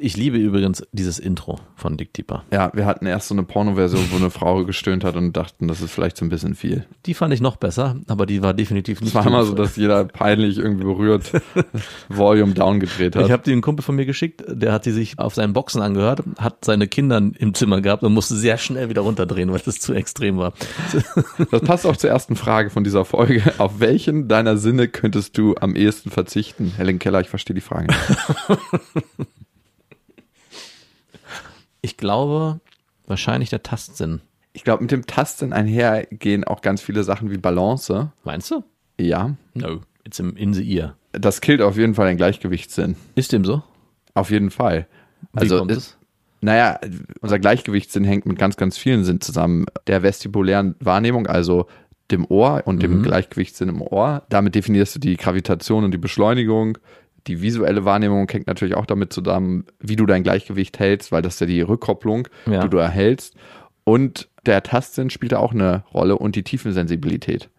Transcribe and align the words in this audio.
Ich 0.00 0.16
liebe 0.16 0.38
übrigens 0.38 0.82
dieses 0.92 1.18
Intro 1.18 1.58
von 1.74 1.96
Dick 1.96 2.12
Deeper. 2.14 2.44
Ja, 2.52 2.70
wir 2.74 2.86
hatten 2.86 3.06
erst 3.06 3.28
so 3.28 3.34
eine 3.34 3.42
Porno-Version, 3.42 4.06
wo 4.10 4.16
eine 4.16 4.30
Frau 4.30 4.64
gestöhnt 4.64 5.04
hat 5.04 5.16
und 5.16 5.36
dachten, 5.36 5.68
das 5.68 5.80
ist 5.80 5.92
vielleicht 5.92 6.16
so 6.16 6.24
ein 6.24 6.28
bisschen 6.28 6.54
viel. 6.54 6.86
Die 7.06 7.14
fand 7.14 7.34
ich 7.34 7.40
noch 7.40 7.56
besser, 7.56 7.96
aber 8.06 8.26
die 8.26 8.42
war 8.42 8.54
definitiv 8.54 9.00
nicht 9.00 9.10
Es 9.10 9.14
war 9.14 9.26
immer 9.26 9.44
so, 9.44 9.54
dass 9.54 9.76
jeder 9.76 10.04
peinlich 10.04 10.58
irgendwie 10.58 10.84
berührt 10.84 11.32
Volume 12.08 12.54
down 12.54 12.80
gedreht 12.80 13.16
hat. 13.16 13.26
Ich 13.26 13.32
habe 13.32 13.42
die 13.42 13.52
einen 13.52 13.62
Kumpel 13.62 13.82
von 13.82 13.96
mir 13.96 14.06
geschickt, 14.06 14.44
der 14.46 14.72
hat 14.72 14.86
die 14.86 14.92
sich 14.92 15.18
auf 15.18 15.34
seinen 15.34 15.52
Boxen 15.52 15.82
angehört, 15.82 16.22
hat 16.38 16.64
seine 16.64 16.86
Kinder 16.86 17.18
im 17.18 17.54
Zimmer 17.54 17.80
gehabt 17.80 18.02
und 18.02 18.12
musste 18.12 18.36
sehr 18.36 18.58
schnell 18.58 18.88
wieder 18.88 19.02
runterdrehen, 19.02 19.52
weil 19.52 19.60
das 19.60 19.80
zu 19.80 19.92
extrem 19.92 20.38
war. 20.38 20.52
Das 21.50 21.62
passt 21.62 21.86
auch 21.86 21.96
zur 21.96 22.10
ersten 22.10 22.36
Frage 22.36 22.70
von 22.70 22.84
dieser 22.84 23.04
Folge. 23.04 23.42
Auf 23.58 23.80
welchen 23.80 24.28
deiner 24.28 24.56
Sinne 24.56 24.88
könntest 24.88 25.36
du 25.38 25.54
am 25.60 25.74
ehesten 25.74 26.10
verzichten? 26.10 26.72
Helen 26.76 26.98
Keller, 26.98 27.20
ich 27.20 27.28
verstehe 27.28 27.54
die 27.54 27.60
Frage 27.60 27.86
nicht. 27.88 29.28
Ich 31.88 31.96
glaube, 31.96 32.60
wahrscheinlich 33.06 33.48
der 33.48 33.62
Tastsinn. 33.62 34.20
Ich 34.52 34.62
glaube, 34.62 34.82
mit 34.82 34.90
dem 34.90 35.06
Tasten 35.06 35.54
einhergehen 35.54 36.44
auch 36.44 36.60
ganz 36.60 36.82
viele 36.82 37.02
Sachen 37.02 37.30
wie 37.30 37.38
Balance. 37.38 38.12
Meinst 38.24 38.50
du? 38.50 38.62
Ja, 39.00 39.36
No, 39.54 39.80
it's 40.04 40.18
in 40.18 40.52
the 40.52 40.76
ear. 40.76 40.96
das 41.12 41.40
killt 41.40 41.62
auf 41.62 41.78
jeden 41.78 41.94
Fall 41.94 42.08
den 42.08 42.18
Gleichgewichtssinn. 42.18 42.96
Ist 43.14 43.32
dem 43.32 43.46
so? 43.46 43.62
Auf 44.12 44.30
jeden 44.30 44.50
Fall. 44.50 44.86
Wie 45.32 45.40
Also, 45.40 45.58
kommt 45.60 45.70
es- 45.70 45.96
naja, 46.42 46.78
unser 47.22 47.38
Gleichgewichtssinn 47.38 48.04
hängt 48.04 48.26
mit 48.26 48.38
ganz, 48.38 48.56
ganz 48.58 48.76
vielen 48.76 49.04
Sinnen 49.04 49.22
zusammen. 49.22 49.64
Der 49.86 50.02
vestibulären 50.02 50.74
Wahrnehmung, 50.80 51.26
also 51.26 51.66
dem 52.10 52.26
Ohr 52.28 52.62
und 52.66 52.82
dem 52.82 53.02
Gleichgewichtssinn 53.02 53.70
im 53.70 53.80
Ohr. 53.80 54.24
Damit 54.28 54.54
definierst 54.54 54.94
du 54.96 54.98
die 55.00 55.16
Gravitation 55.16 55.84
und 55.84 55.90
die 55.92 55.98
Beschleunigung. 55.98 56.76
Die 57.28 57.42
visuelle 57.42 57.84
Wahrnehmung 57.84 58.28
hängt 58.28 58.46
natürlich 58.46 58.74
auch 58.74 58.86
damit 58.86 59.12
zusammen, 59.12 59.66
wie 59.80 59.96
du 59.96 60.06
dein 60.06 60.22
Gleichgewicht 60.22 60.78
hältst, 60.78 61.12
weil 61.12 61.22
das 61.22 61.34
ist 61.34 61.40
ja 61.40 61.46
die 61.46 61.60
Rückkopplung, 61.60 62.26
Ja. 62.50 62.62
die 62.62 62.68
du 62.70 62.78
erhältst. 62.78 63.34
Und 63.84 64.28
der 64.46 64.62
Tastsinn 64.62 65.10
spielt 65.10 65.32
da 65.32 65.38
auch 65.38 65.52
eine 65.52 65.84
Rolle 65.94 66.16
und 66.16 66.34
die 66.36 66.42
Tiefensensibilität. 66.42 67.50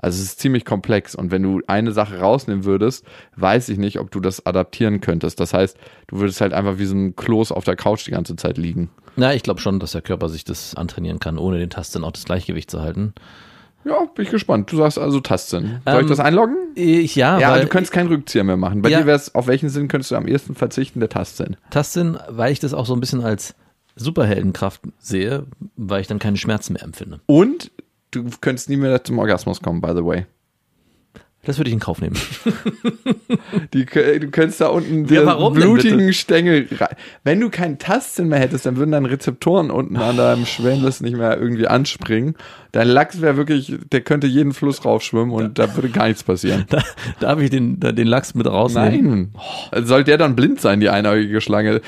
Also 0.00 0.16
es 0.22 0.28
ist 0.28 0.40
ziemlich 0.40 0.64
komplex 0.64 1.14
und 1.16 1.32
wenn 1.32 1.42
du 1.42 1.60
eine 1.66 1.90
Sache 1.92 2.20
rausnehmen 2.20 2.64
würdest, 2.64 3.04
weiß 3.36 3.68
ich 3.68 3.78
nicht, 3.78 3.98
ob 3.98 4.10
du 4.12 4.20
das 4.20 4.46
adaptieren 4.46 5.00
könntest. 5.00 5.40
Das 5.40 5.52
heißt, 5.52 5.76
du 6.06 6.20
würdest 6.20 6.40
halt 6.40 6.52
einfach 6.52 6.78
wie 6.78 6.86
so 6.86 6.94
ein 6.94 7.16
Kloß 7.16 7.50
auf 7.50 7.64
der 7.64 7.74
Couch 7.76 8.06
die 8.06 8.12
ganze 8.12 8.36
Zeit 8.36 8.58
liegen. 8.58 8.90
Na, 9.16 9.34
ich 9.34 9.42
glaube 9.42 9.60
schon, 9.60 9.80
dass 9.80 9.92
der 9.92 10.02
Körper 10.02 10.28
sich 10.28 10.44
das 10.44 10.76
antrainieren 10.76 11.18
kann, 11.18 11.36
ohne 11.36 11.58
den 11.58 11.70
Tastsinn 11.70 12.04
auch 12.04 12.12
das 12.12 12.24
Gleichgewicht 12.24 12.70
zu 12.70 12.80
halten. 12.80 13.12
Ja, 13.88 14.04
bin 14.14 14.24
ich 14.24 14.30
gespannt. 14.30 14.70
Du 14.70 14.76
sagst 14.76 14.98
also 14.98 15.20
Tastsinn. 15.20 15.80
Soll 15.86 15.94
ich 15.96 16.00
Ähm, 16.02 16.08
das 16.08 16.20
einloggen? 16.20 16.56
Ich, 16.74 17.16
ja, 17.16 17.38
Ja, 17.38 17.50
weil 17.52 17.62
du 17.62 17.68
könntest 17.68 17.92
keinen 17.92 18.08
Rückzieher 18.08 18.44
mehr 18.44 18.56
machen. 18.56 18.82
Bei 18.82 18.90
Ja. 18.90 19.00
dir 19.00 19.06
wäre 19.06 19.16
es, 19.16 19.34
auf 19.34 19.46
welchen 19.46 19.68
Sinn 19.68 19.88
könntest 19.88 20.10
du 20.10 20.16
am 20.16 20.26
ehesten 20.28 20.54
verzichten? 20.54 21.00
Der 21.00 21.08
Tastsinn. 21.08 21.56
Tastsinn, 21.70 22.18
weil 22.28 22.52
ich 22.52 22.60
das 22.60 22.74
auch 22.74 22.86
so 22.86 22.94
ein 22.94 23.00
bisschen 23.00 23.22
als 23.22 23.54
Superheldenkraft 23.96 24.82
sehe, 24.98 25.46
weil 25.76 26.00
ich 26.02 26.06
dann 26.06 26.18
keine 26.18 26.36
Schmerzen 26.36 26.74
mehr 26.74 26.82
empfinde. 26.82 27.20
Und 27.26 27.70
du 28.10 28.24
könntest 28.40 28.68
nie 28.68 28.76
mehr 28.76 29.02
zum 29.04 29.18
Orgasmus 29.18 29.60
kommen, 29.60 29.80
by 29.80 29.92
the 29.94 30.04
way. 30.04 30.26
Das 31.44 31.56
würde 31.56 31.68
ich 31.70 31.74
in 31.74 31.80
Kauf 31.80 32.00
nehmen. 32.00 32.16
Die, 33.72 33.84
du 33.86 34.30
könntest 34.30 34.60
da 34.60 34.68
unten 34.68 35.06
Ja, 35.12 35.34
den 35.34 35.52
blutigen 35.54 36.12
Stängel 36.12 36.68
rein. 36.78 36.94
Wenn 37.24 37.40
du 37.40 37.48
keinen 37.48 37.78
Tastsinn 37.78 38.28
mehr 38.28 38.38
hättest, 38.40 38.66
dann 38.66 38.76
würden 38.76 38.90
deine 38.90 39.10
Rezeptoren 39.10 39.70
unten 39.70 39.96
an 39.96 40.16
deinem 40.16 40.44
Schwänlis 40.46 41.00
nicht 41.00 41.16
mehr 41.16 41.38
irgendwie 41.38 41.66
anspringen. 41.66 42.34
Dein 42.72 42.88
Lachs 42.88 43.20
wäre 43.20 43.36
wirklich, 43.36 43.74
der 43.92 44.02
könnte 44.02 44.26
jeden 44.26 44.52
Fluss 44.52 44.84
raufschwimmen 44.84 45.30
und 45.30 45.58
da 45.58 45.74
würde 45.74 45.88
gar 45.88 46.08
nichts 46.08 46.22
passieren. 46.22 46.66
Da, 46.78 46.82
darf 47.20 47.40
ich 47.40 47.50
den, 47.50 47.80
den 47.80 48.06
Lachs 48.06 48.34
mit 48.34 48.46
rausnehmen? 48.46 49.32
Nein. 49.72 49.86
Soll 49.86 50.04
der 50.04 50.18
dann 50.18 50.36
blind 50.36 50.60
sein, 50.60 50.80
die 50.80 50.90
einäugige 50.90 51.40
Schlange? 51.40 51.80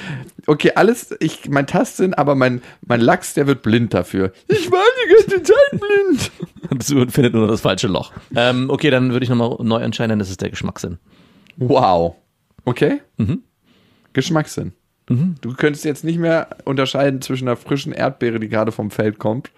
Okay, 0.46 0.72
alles, 0.74 1.14
ich, 1.20 1.50
mein 1.50 1.66
Tastsinn, 1.66 2.14
aber 2.14 2.34
mein, 2.34 2.62
mein 2.86 3.00
Lachs, 3.00 3.34
der 3.34 3.46
wird 3.46 3.62
blind 3.62 3.92
dafür. 3.92 4.32
Ich 4.48 4.70
war 4.70 4.82
die 5.04 5.14
ganze 5.14 5.42
Zeit 5.42 5.80
blind. 5.80 6.30
Und 7.00 7.12
findet 7.12 7.34
nur 7.34 7.46
das 7.46 7.60
falsche 7.60 7.88
Loch. 7.88 8.12
Ähm, 8.34 8.70
okay, 8.70 8.90
dann 8.90 9.12
würde 9.12 9.24
ich 9.24 9.30
nochmal 9.30 9.56
neu 9.60 9.80
entscheiden, 9.80 10.18
das 10.18 10.30
ist 10.30 10.40
der 10.40 10.50
Geschmackssinn. 10.50 10.98
Wow. 11.56 12.16
Okay? 12.64 13.00
Geschmackssinn. 14.12 14.72
Du 15.40 15.54
könntest 15.54 15.84
jetzt 15.84 16.04
nicht 16.04 16.20
mehr 16.20 16.48
unterscheiden 16.64 17.20
zwischen 17.20 17.48
einer 17.48 17.56
frischen 17.56 17.92
Erdbeere, 17.92 18.38
die 18.38 18.48
gerade 18.48 18.70
vom 18.70 18.92
Feld 18.92 19.18
kommt. 19.18 19.50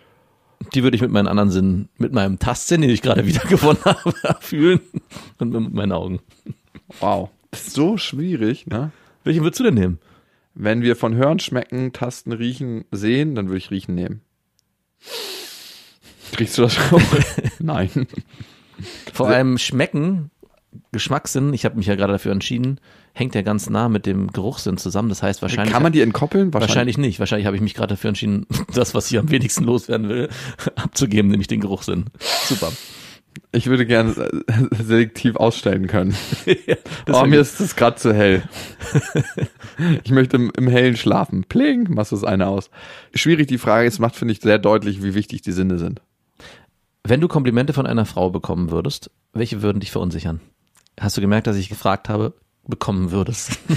Die 0.75 0.83
würde 0.83 0.97
ich 0.97 1.03
mit 1.03 1.11
meinen 1.11 1.29
anderen 1.29 1.51
Sinnen, 1.51 1.89
mit 1.99 2.13
meinem 2.13 2.39
Tastsinn, 2.39 2.83
den 2.83 2.91
ich 2.91 3.03
gerade 3.03 3.27
wiedergewonnen 3.27 3.83
habe, 3.85 4.15
fühlen 4.41 4.81
und 5.39 5.53
mit 5.53 5.75
meinen 5.75 5.93
Augen. 5.93 6.21
Wow. 7.01 7.31
Das 7.51 7.69
ist 7.69 7.75
so 7.75 7.99
schwierig, 7.99 8.67
ne? 8.67 8.93
Welchen 9.25 9.43
würdest 9.43 9.61
du 9.61 9.65
denn 9.65 9.75
nehmen? 9.75 9.99
Wenn 10.55 10.83
wir 10.83 10.97
von 10.97 11.15
Hören, 11.15 11.39
Schmecken, 11.39 11.93
Tasten, 11.93 12.33
Riechen 12.33 12.85
sehen, 12.91 13.35
dann 13.35 13.49
würde 13.49 13.59
ich 13.59 13.71
Riechen 13.71 13.95
nehmen. 13.95 14.23
Riechst 16.39 16.59
du 16.59 16.63
das 16.63 16.75
schon? 16.75 17.03
Nein. 17.59 18.07
Vor 19.13 19.29
allem 19.29 19.59
Schmecken, 19.59 20.31
Geschmackssinn, 20.93 21.53
ich 21.53 21.65
habe 21.65 21.77
mich 21.77 21.87
ja 21.87 21.95
gerade 21.95 22.15
dafür 22.15 22.33
entschieden, 22.33 22.81
hängt 23.13 23.35
ja 23.35 23.43
ganz 23.43 23.69
nah 23.69 23.89
mit 23.89 24.07
dem 24.07 24.29
Geruchssinn 24.29 24.77
zusammen. 24.79 25.09
Das 25.09 25.23
heißt 25.23 25.43
wahrscheinlich. 25.43 25.73
Kann 25.73 25.83
man 25.83 25.93
die 25.93 26.01
entkoppeln? 26.01 26.53
Wahrscheinlich 26.55 26.99
nicht. 26.99 27.19
Wahrscheinlich 27.19 27.47
habe 27.47 27.57
ich 27.57 27.63
mich 27.63 27.75
gerade 27.75 27.95
dafür 27.95 28.09
entschieden, 28.09 28.47
das, 28.75 28.95
was 28.95 29.11
ich 29.11 29.19
am 29.19 29.31
wenigsten 29.31 29.65
loswerden 29.65 30.09
will, 30.09 30.29
abzugeben, 30.77 31.31
nämlich 31.31 31.49
den 31.49 31.61
Geruchssinn. 31.61 32.07
Super. 32.21 32.73
Ich 33.53 33.67
würde 33.67 33.87
gerne 33.87 34.13
äh, 34.13 34.83
selektiv 34.83 35.37
ausstellen 35.37 35.87
können. 35.87 36.15
Das 37.07 37.17
oh, 37.17 37.27
mir 37.27 37.41
ist 37.41 37.61
es 37.61 37.77
gerade 37.77 37.97
zu 37.97 38.15
hell. 38.15 38.43
ich 40.05 40.11
möchte 40.11 40.37
im, 40.37 40.53
im 40.57 40.69
Hellen 40.69 40.97
schlafen. 40.97 41.45
Pling, 41.45 41.93
machst 41.95 42.13
du 42.13 42.17
das 42.17 42.25
eine 42.25 42.49
aus. 42.49 42.71
Schwierig 43.15 43.49
die 43.49 43.59
Frage, 43.59 43.89
es 43.89 43.99
macht, 43.99 44.17
finde 44.17 44.33
ich, 44.33 44.41
sehr 44.41 44.59
deutlich, 44.59 45.03
wie 45.03 45.15
wichtig 45.15 45.43
die 45.43 45.53
Sinne 45.53 45.79
sind. 45.79 46.01
Wenn 47.05 47.21
du 47.21 47.29
Komplimente 47.29 47.73
von 47.73 47.87
einer 47.87 48.05
Frau 48.07 48.31
bekommen 48.31 48.71
würdest, 48.71 49.11
welche 49.33 49.63
würden 49.63 49.81
dich 49.81 49.91
verunsichern? 49.91 50.41
Hast 51.01 51.17
du 51.17 51.21
gemerkt, 51.21 51.47
dass 51.47 51.57
ich 51.57 51.69
gefragt 51.69 52.09
habe, 52.09 52.35
bekommen 52.67 53.11
würdest? 53.11 53.59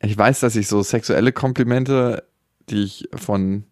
Ich 0.00 0.18
weiß, 0.18 0.40
dass 0.40 0.54
ich 0.56 0.68
so 0.68 0.82
sexuelle 0.82 1.32
Komplimente, 1.32 2.24
die 2.68 2.82
ich 2.82 3.08
von 3.14 3.64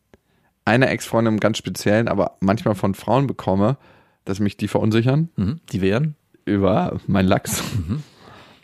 einer 0.65 0.89
Ex-Freundin 0.91 1.35
im 1.35 1.41
ganz 1.41 1.59
speziellen, 1.59 2.09
aber 2.09 2.37
manchmal 2.41 2.75
von 2.75 2.95
Frauen 2.95 3.27
bekomme, 3.27 3.77
dass 4.25 4.41
mich 4.41 4.57
die 4.57 4.69
verunsichern 4.69 5.29
Mhm. 5.37 5.61
Die 5.73 5.81
wären? 5.81 6.17
über 6.45 6.99
mein 7.07 7.27
Lachs. 7.27 7.63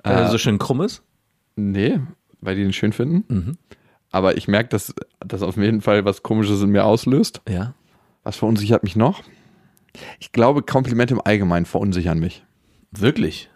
Weil 0.03 0.17
er 0.17 0.31
so 0.31 0.39
schön 0.39 0.59
krumm 0.59 0.81
ist? 0.81 1.03
Nee, 1.55 2.01
weil 2.41 2.57
die 2.57 2.63
den 2.63 2.73
schön 2.73 2.93
finden. 2.93 3.25
Mhm. 3.29 3.59
Aber 4.11 4.37
ich 4.37 4.49
merke, 4.49 4.71
dass 4.71 4.95
das 5.21 5.43
auf 5.43 5.57
jeden 5.57 5.81
Fall 5.81 6.05
was 6.05 6.23
Komisches 6.23 6.61
in 6.63 6.71
mir 6.71 6.85
auslöst. 6.85 7.41
Ja. 7.49 7.75
Was 8.25 8.37
verunsichert 8.37 8.83
mich 8.83 8.97
noch? 8.97 9.23
Ich 10.19 10.33
glaube, 10.33 10.63
Komplimente 10.63 11.15
im 11.15 11.21
Allgemeinen 11.23 11.67
verunsichern 11.67 12.19
mich. 12.19 12.45
Wirklich? 12.91 13.51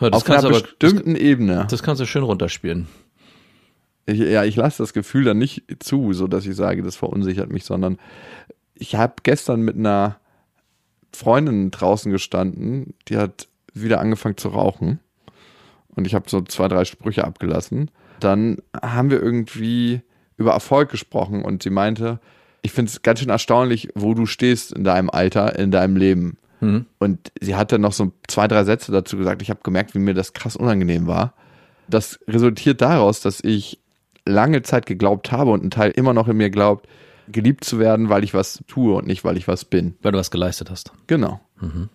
Ja, 0.00 0.10
das 0.10 0.22
auf 0.22 0.30
einer 0.30 0.38
aber, 0.38 0.60
das, 0.60 0.62
bestimmten 0.62 1.16
Ebene. 1.16 1.66
das 1.70 1.82
kannst 1.82 2.00
du 2.00 2.06
schön 2.06 2.22
runterspielen. 2.22 2.88
Ich, 4.06 4.18
ja, 4.18 4.44
ich 4.44 4.56
lasse 4.56 4.82
das 4.82 4.92
Gefühl 4.92 5.24
dann 5.24 5.38
nicht 5.38 5.64
zu, 5.78 6.12
so 6.12 6.26
dass 6.26 6.46
ich 6.46 6.56
sage, 6.56 6.82
das 6.82 6.96
verunsichert 6.96 7.50
mich, 7.50 7.64
sondern 7.64 7.98
ich 8.74 8.96
habe 8.96 9.14
gestern 9.22 9.62
mit 9.62 9.76
einer 9.76 10.18
Freundin 11.12 11.70
draußen 11.70 12.10
gestanden, 12.10 12.94
die 13.08 13.16
hat 13.16 13.48
wieder 13.74 14.00
angefangen 14.00 14.36
zu 14.36 14.48
rauchen 14.48 14.98
und 15.94 16.06
ich 16.06 16.14
habe 16.14 16.28
so 16.28 16.40
zwei, 16.42 16.68
drei 16.68 16.84
Sprüche 16.84 17.24
abgelassen. 17.24 17.90
Dann 18.20 18.58
haben 18.82 19.10
wir 19.10 19.22
irgendwie 19.22 20.00
über 20.36 20.52
Erfolg 20.52 20.90
gesprochen 20.90 21.44
und 21.44 21.62
sie 21.62 21.70
meinte, 21.70 22.20
ich 22.62 22.72
finde 22.72 22.90
es 22.90 23.02
ganz 23.02 23.20
schön 23.20 23.28
erstaunlich, 23.28 23.88
wo 23.94 24.14
du 24.14 24.26
stehst 24.26 24.72
in 24.72 24.84
deinem 24.84 25.10
Alter, 25.10 25.58
in 25.58 25.70
deinem 25.70 25.96
Leben. 25.96 26.38
Mhm. 26.62 26.86
Und 26.98 27.32
sie 27.40 27.56
hat 27.56 27.72
dann 27.72 27.82
noch 27.82 27.92
so 27.92 28.12
zwei, 28.28 28.48
drei 28.48 28.64
Sätze 28.64 28.92
dazu 28.92 29.16
gesagt. 29.16 29.42
Ich 29.42 29.50
habe 29.50 29.60
gemerkt, 29.62 29.94
wie 29.94 29.98
mir 29.98 30.14
das 30.14 30.32
krass 30.32 30.56
unangenehm 30.56 31.06
war. 31.06 31.34
Das 31.88 32.20
resultiert 32.26 32.80
daraus, 32.80 33.20
dass 33.20 33.40
ich 33.42 33.80
lange 34.24 34.62
Zeit 34.62 34.86
geglaubt 34.86 35.32
habe 35.32 35.50
und 35.50 35.64
ein 35.64 35.70
Teil 35.70 35.90
immer 35.90 36.14
noch 36.14 36.28
in 36.28 36.36
mir 36.36 36.50
glaubt, 36.50 36.88
geliebt 37.28 37.64
zu 37.64 37.78
werden, 37.78 38.08
weil 38.08 38.24
ich 38.24 38.34
was 38.34 38.62
tue 38.68 38.94
und 38.94 39.06
nicht, 39.06 39.24
weil 39.24 39.36
ich 39.36 39.48
was 39.48 39.64
bin. 39.64 39.96
Weil 40.02 40.12
du 40.12 40.18
was 40.18 40.30
geleistet 40.30 40.70
hast. 40.70 40.92
Genau. 41.08 41.40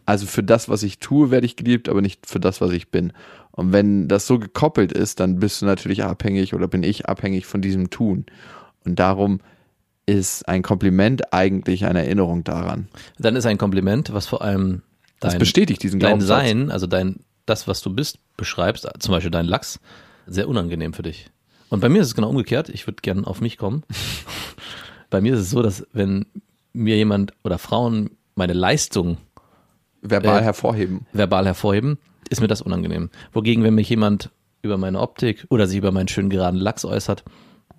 Also 0.05 0.25
für 0.25 0.43
das, 0.43 0.69
was 0.69 0.83
ich 0.83 0.99
tue, 0.99 1.31
werde 1.31 1.45
ich 1.45 1.55
geliebt, 1.55 1.89
aber 1.89 2.01
nicht 2.01 2.25
für 2.25 2.39
das, 2.39 2.61
was 2.61 2.71
ich 2.71 2.89
bin. 2.89 3.13
Und 3.51 3.73
wenn 3.73 4.07
das 4.07 4.27
so 4.27 4.39
gekoppelt 4.39 4.91
ist, 4.91 5.19
dann 5.19 5.39
bist 5.39 5.61
du 5.61 5.65
natürlich 5.65 6.03
abhängig 6.03 6.53
oder 6.53 6.67
bin 6.67 6.83
ich 6.83 7.07
abhängig 7.07 7.45
von 7.45 7.61
diesem 7.61 7.89
Tun. 7.89 8.25
Und 8.85 8.99
darum 8.99 9.39
ist 10.07 10.47
ein 10.47 10.63
Kompliment 10.63 11.33
eigentlich 11.33 11.85
eine 11.85 11.99
Erinnerung 12.03 12.43
daran. 12.43 12.87
Dann 13.19 13.35
ist 13.35 13.45
ein 13.45 13.57
Kompliment, 13.59 14.13
was 14.13 14.25
vor 14.25 14.41
allem 14.41 14.81
Das 15.19 15.33
dein, 15.33 15.39
bestätigt 15.39 15.83
diesen 15.83 15.99
dein. 15.99 16.21
Sein, 16.21 16.71
also 16.71 16.87
dein, 16.87 17.17
das, 17.45 17.67
was 17.67 17.81
du 17.81 17.93
bist, 17.93 18.17
beschreibst, 18.37 18.87
zum 18.99 19.11
Beispiel 19.11 19.31
dein 19.31 19.45
Lachs, 19.45 19.79
sehr 20.25 20.47
unangenehm 20.47 20.93
für 20.93 21.03
dich. 21.03 21.29
Und 21.69 21.81
bei 21.81 21.89
mir 21.89 22.01
ist 22.01 22.07
es 22.07 22.15
genau 22.15 22.29
umgekehrt. 22.29 22.69
Ich 22.69 22.87
würde 22.87 23.01
gerne 23.01 23.27
auf 23.27 23.41
mich 23.41 23.57
kommen. 23.57 23.83
bei 25.09 25.21
mir 25.21 25.33
ist 25.33 25.41
es 25.41 25.49
so, 25.49 25.61
dass 25.61 25.85
wenn 25.93 26.25
mir 26.73 26.95
jemand 26.95 27.33
oder 27.43 27.57
Frauen 27.57 28.11
meine 28.35 28.53
Leistung 28.53 29.17
Verbal 30.01 30.39
Äh, 30.39 30.43
hervorheben. 30.43 31.05
verbal 31.11 31.45
hervorheben, 31.45 31.97
ist 32.29 32.39
mir 32.39 32.47
das 32.47 32.61
unangenehm. 32.61 33.09
Wogegen, 33.33 33.63
wenn 33.63 33.75
mich 33.75 33.89
jemand 33.89 34.29
über 34.61 34.77
meine 34.77 34.99
Optik 35.01 35.45
oder 35.49 35.67
sich 35.67 35.77
über 35.77 35.91
meinen 35.91 36.07
schönen 36.07 36.29
geraden 36.29 36.59
Lachs 36.59 36.85
äußert. 36.85 37.23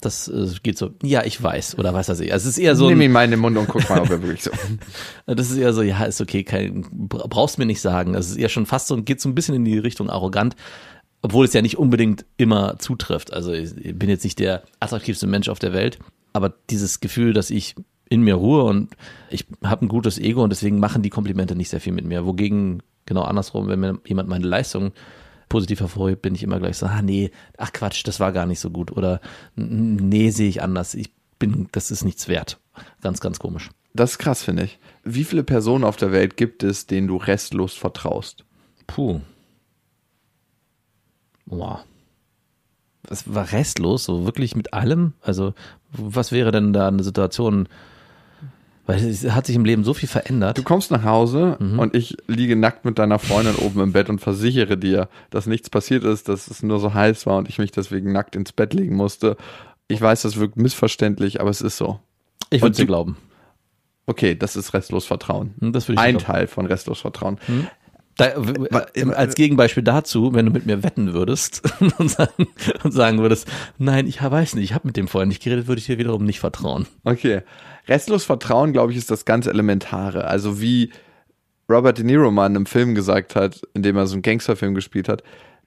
Das 0.00 0.28
äh, 0.28 0.48
geht 0.62 0.78
so, 0.78 0.90
ja, 1.02 1.24
ich 1.24 1.42
weiß, 1.42 1.78
oder 1.78 1.92
weiß 1.92 2.08
er 2.08 2.20
ich. 2.20 2.32
Also 2.32 2.48
es 2.48 2.56
ist 2.56 2.62
eher 2.62 2.76
so. 2.76 2.88
Nimm 2.88 3.00
ihn 3.00 3.12
mal 3.12 3.24
in 3.24 3.32
den 3.32 3.40
Mund 3.40 3.56
und 3.56 3.68
guck 3.68 3.88
mal, 3.90 4.00
ob 4.00 4.10
er 4.10 4.22
wirklich 4.22 4.42
so. 4.42 4.50
das 5.26 5.50
ist 5.50 5.58
eher 5.58 5.72
so, 5.72 5.82
ja, 5.82 6.04
ist 6.04 6.20
okay, 6.20 6.44
kein, 6.44 6.86
brauchst 6.90 7.58
mir 7.58 7.66
nicht 7.66 7.80
sagen. 7.80 8.12
Das 8.12 8.30
ist 8.30 8.36
eher 8.36 8.48
schon 8.48 8.66
fast 8.66 8.86
so, 8.86 9.02
geht 9.02 9.20
so 9.20 9.28
ein 9.28 9.34
bisschen 9.34 9.54
in 9.54 9.64
die 9.64 9.78
Richtung 9.78 10.08
arrogant, 10.08 10.54
obwohl 11.22 11.46
es 11.46 11.52
ja 11.52 11.62
nicht 11.62 11.78
unbedingt 11.78 12.24
immer 12.36 12.78
zutrifft. 12.78 13.32
Also 13.32 13.52
ich 13.52 13.74
bin 13.74 14.08
jetzt 14.08 14.24
nicht 14.24 14.38
der 14.38 14.62
attraktivste 14.78 15.26
Mensch 15.26 15.48
auf 15.48 15.58
der 15.58 15.72
Welt, 15.72 15.98
aber 16.32 16.54
dieses 16.70 17.00
Gefühl, 17.00 17.32
dass 17.32 17.50
ich 17.50 17.74
in 18.08 18.22
mir 18.22 18.34
ruhe 18.34 18.64
und 18.64 18.94
ich 19.30 19.46
habe 19.62 19.84
ein 19.84 19.88
gutes 19.88 20.18
Ego 20.18 20.42
und 20.42 20.50
deswegen 20.50 20.78
machen 20.78 21.02
die 21.02 21.10
Komplimente 21.10 21.54
nicht 21.56 21.68
sehr 21.68 21.80
viel 21.80 21.92
mit 21.92 22.04
mir. 22.04 22.24
Wogegen 22.24 22.82
genau 23.06 23.22
andersrum, 23.22 23.68
wenn 23.68 23.80
mir 23.80 23.98
jemand 24.06 24.28
meine 24.28 24.46
Leistung 24.46 24.92
positiv 25.48 25.80
hervorhebt, 25.80 26.22
bin 26.22 26.34
ich 26.34 26.42
immer 26.42 26.58
gleich 26.58 26.78
so, 26.78 26.86
ah 26.86 27.02
nee, 27.02 27.30
ach 27.56 27.72
Quatsch, 27.72 28.06
das 28.06 28.20
war 28.20 28.32
gar 28.32 28.46
nicht 28.46 28.60
so 28.60 28.70
gut 28.70 28.92
oder 28.92 29.20
nee, 29.56 30.30
sehe 30.30 30.48
ich 30.48 30.62
anders. 30.62 30.94
Ich 30.94 31.12
bin, 31.38 31.68
das 31.72 31.90
ist 31.90 32.04
nichts 32.04 32.28
wert. 32.28 32.58
Ganz, 33.00 33.20
ganz 33.20 33.38
komisch. 33.38 33.70
Das 33.94 34.12
ist 34.12 34.18
krass, 34.18 34.42
finde 34.42 34.64
ich. 34.64 34.78
Wie 35.04 35.24
viele 35.24 35.42
Personen 35.42 35.84
auf 35.84 35.96
der 35.96 36.12
Welt 36.12 36.36
gibt 36.36 36.62
es, 36.62 36.86
denen 36.86 37.08
du 37.08 37.16
restlos 37.16 37.74
vertraust? 37.74 38.44
Puh. 38.86 39.20
Boah. 41.46 41.84
Das 43.02 43.32
war 43.32 43.52
restlos, 43.52 44.04
so 44.04 44.24
wirklich 44.24 44.54
mit 44.54 44.74
allem. 44.74 45.14
Also, 45.22 45.54
was 45.92 46.30
wäre 46.30 46.50
denn 46.52 46.72
da 46.72 46.88
eine 46.88 47.02
Situation, 47.02 47.68
weil 48.88 49.04
es 49.04 49.30
hat 49.30 49.44
sich 49.44 49.54
im 49.54 49.66
Leben 49.66 49.84
so 49.84 49.92
viel 49.92 50.08
verändert. 50.08 50.56
Du 50.56 50.62
kommst 50.62 50.90
nach 50.90 51.04
Hause 51.04 51.58
mhm. 51.60 51.78
und 51.78 51.94
ich 51.94 52.16
liege 52.26 52.56
nackt 52.56 52.86
mit 52.86 52.98
deiner 52.98 53.18
Freundin 53.18 53.54
oben 53.56 53.80
im 53.80 53.92
Bett 53.92 54.08
und 54.08 54.18
versichere 54.18 54.78
dir, 54.78 55.10
dass 55.28 55.46
nichts 55.46 55.68
passiert 55.68 56.04
ist, 56.04 56.30
dass 56.30 56.48
es 56.48 56.62
nur 56.62 56.80
so 56.80 56.94
heiß 56.94 57.26
war 57.26 57.36
und 57.36 57.50
ich 57.50 57.58
mich 57.58 57.70
deswegen 57.70 58.12
nackt 58.12 58.34
ins 58.34 58.52
Bett 58.52 58.72
legen 58.72 58.96
musste. 58.96 59.36
Ich 59.88 60.00
weiß, 60.00 60.22
das 60.22 60.38
wirkt 60.38 60.56
missverständlich, 60.56 61.38
aber 61.38 61.50
es 61.50 61.60
ist 61.60 61.76
so. 61.76 62.00
Ich 62.48 62.62
würde 62.62 62.76
dir 62.76 62.86
glauben. 62.86 63.18
Okay, 64.06 64.34
das 64.34 64.56
ist 64.56 64.72
restlos 64.72 65.04
Vertrauen. 65.04 65.54
Hm, 65.60 65.74
das 65.74 65.86
Ein 65.90 65.94
glauben. 65.94 66.18
Teil 66.18 66.46
von 66.46 66.64
restlos 66.64 67.00
Vertrauen. 67.00 67.36
Hm? 67.44 67.66
Da, 68.18 68.34
als 69.14 69.36
Gegenbeispiel 69.36 69.84
dazu, 69.84 70.34
wenn 70.34 70.44
du 70.44 70.50
mit 70.50 70.66
mir 70.66 70.82
wetten 70.82 71.14
würdest 71.14 71.62
und 71.98 72.10
sagen, 72.10 72.48
und 72.82 72.92
sagen 72.92 73.18
würdest, 73.18 73.46
nein, 73.78 74.08
ich 74.08 74.20
weiß 74.20 74.56
nicht, 74.56 74.64
ich 74.64 74.74
habe 74.74 74.88
mit 74.88 74.96
dem 74.96 75.06
vorher 75.06 75.26
nicht 75.26 75.40
geredet, 75.40 75.68
würde 75.68 75.78
ich 75.78 75.86
dir 75.86 75.98
wiederum 75.98 76.24
nicht 76.24 76.40
vertrauen. 76.40 76.88
Okay. 77.04 77.42
Restlos 77.86 78.24
Vertrauen, 78.24 78.72
glaube 78.72 78.90
ich, 78.90 78.98
ist 78.98 79.12
das 79.12 79.24
ganz 79.24 79.46
Elementare. 79.46 80.24
Also 80.24 80.60
wie 80.60 80.90
Robert 81.70 81.98
De 81.98 82.04
Niro 82.04 82.32
mal 82.32 82.46
in 82.46 82.56
einem 82.56 82.66
Film 82.66 82.96
gesagt 82.96 83.36
hat, 83.36 83.62
in 83.74 83.84
dem 83.84 83.96
er 83.96 84.08
so 84.08 84.14
einen 84.14 84.22
Gangsterfilm 84.22 84.74
gespielt 84.74 85.08
hat, 85.08 85.22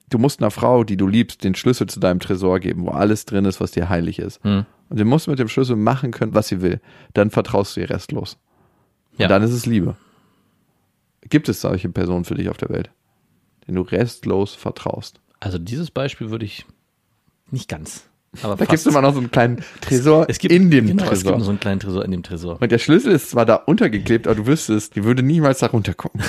du 0.10 0.18
musst 0.18 0.42
einer 0.42 0.52
Frau, 0.52 0.84
die 0.84 0.98
du 0.98 1.08
liebst, 1.08 1.46
den 1.46 1.56
Schlüssel 1.56 1.88
zu 1.88 2.02
deinem 2.02 2.20
Tresor 2.20 2.60
geben, 2.60 2.86
wo 2.86 2.90
alles 2.90 3.24
drin 3.24 3.46
ist, 3.46 3.62
was 3.62 3.72
dir 3.72 3.88
heilig 3.88 4.20
ist. 4.20 4.44
Hm. 4.44 4.66
Und 4.90 5.00
du 5.00 5.06
musst 5.06 5.30
mit 5.30 5.40
dem 5.40 5.48
Schlüssel 5.48 5.78
machen 5.78 6.12
können, 6.12 6.34
was 6.34 6.50
sie 6.50 6.62
will. 6.62 6.82
Dann 7.14 7.30
vertraust 7.30 7.78
du 7.78 7.80
ihr 7.80 7.90
restlos. 7.90 8.38
Ja. 9.18 9.28
Und 9.28 9.30
dann 9.30 9.44
ist 9.44 9.54
es 9.54 9.66
Liebe. 9.66 9.96
Gibt 11.30 11.50
es 11.50 11.62
solche 11.62 11.90
Personen 11.90 12.26
für 12.26 12.36
dich 12.36 12.50
auf 12.50 12.58
der 12.58 12.70
Welt, 12.70 12.90
denen 13.68 13.76
du 13.76 13.82
restlos 13.82 14.54
vertraust? 14.54 15.20
Also 15.40 15.58
dieses 15.58 15.92
Beispiel 15.92 16.30
würde 16.30 16.46
ich 16.46 16.66
nicht 17.50 17.68
ganz 17.68 18.06
aber 18.42 18.56
da 18.56 18.66
gibt 18.66 18.80
es 18.80 18.86
immer 18.86 19.02
noch 19.02 19.14
so 19.14 19.20
einen 19.20 19.30
kleinen 19.30 19.64
Tresor 19.82 20.26
es 20.30 20.40
gibt, 20.40 20.54
in 20.54 20.72
dem 20.72 20.88
genau, 20.88 21.04
Tresor. 21.04 21.14
Es 21.14 21.24
gibt 21.24 21.44
so 21.44 21.50
einen 21.50 21.60
kleinen 21.60 21.80
Tresor 21.82 22.06
in 22.06 22.12
dem 22.12 22.24
Tresor. 22.24 22.62
Und 22.62 22.72
der 22.72 22.78
Schlüssel 22.78 23.12
ist 23.12 23.30
zwar 23.30 23.46
da 23.46 23.56
untergeklebt, 23.56 24.26
aber 24.26 24.36
du 24.36 24.48
wüsstest, 24.48 24.96
die 24.96 25.04
würde 25.04 25.22
niemals 25.22 25.60
da 25.60 25.68
runterkommen. 25.68 26.26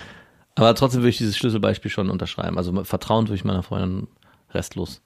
aber 0.56 0.74
trotzdem 0.74 1.02
würde 1.02 1.10
ich 1.10 1.18
dieses 1.18 1.36
Schlüsselbeispiel 1.36 1.92
schon 1.92 2.10
unterschreiben. 2.10 2.58
Also 2.58 2.84
Vertrauen 2.84 3.26
würde 3.28 3.36
ich 3.36 3.44
meiner 3.44 3.62
Freundin 3.62 4.08
restlos. 4.52 5.00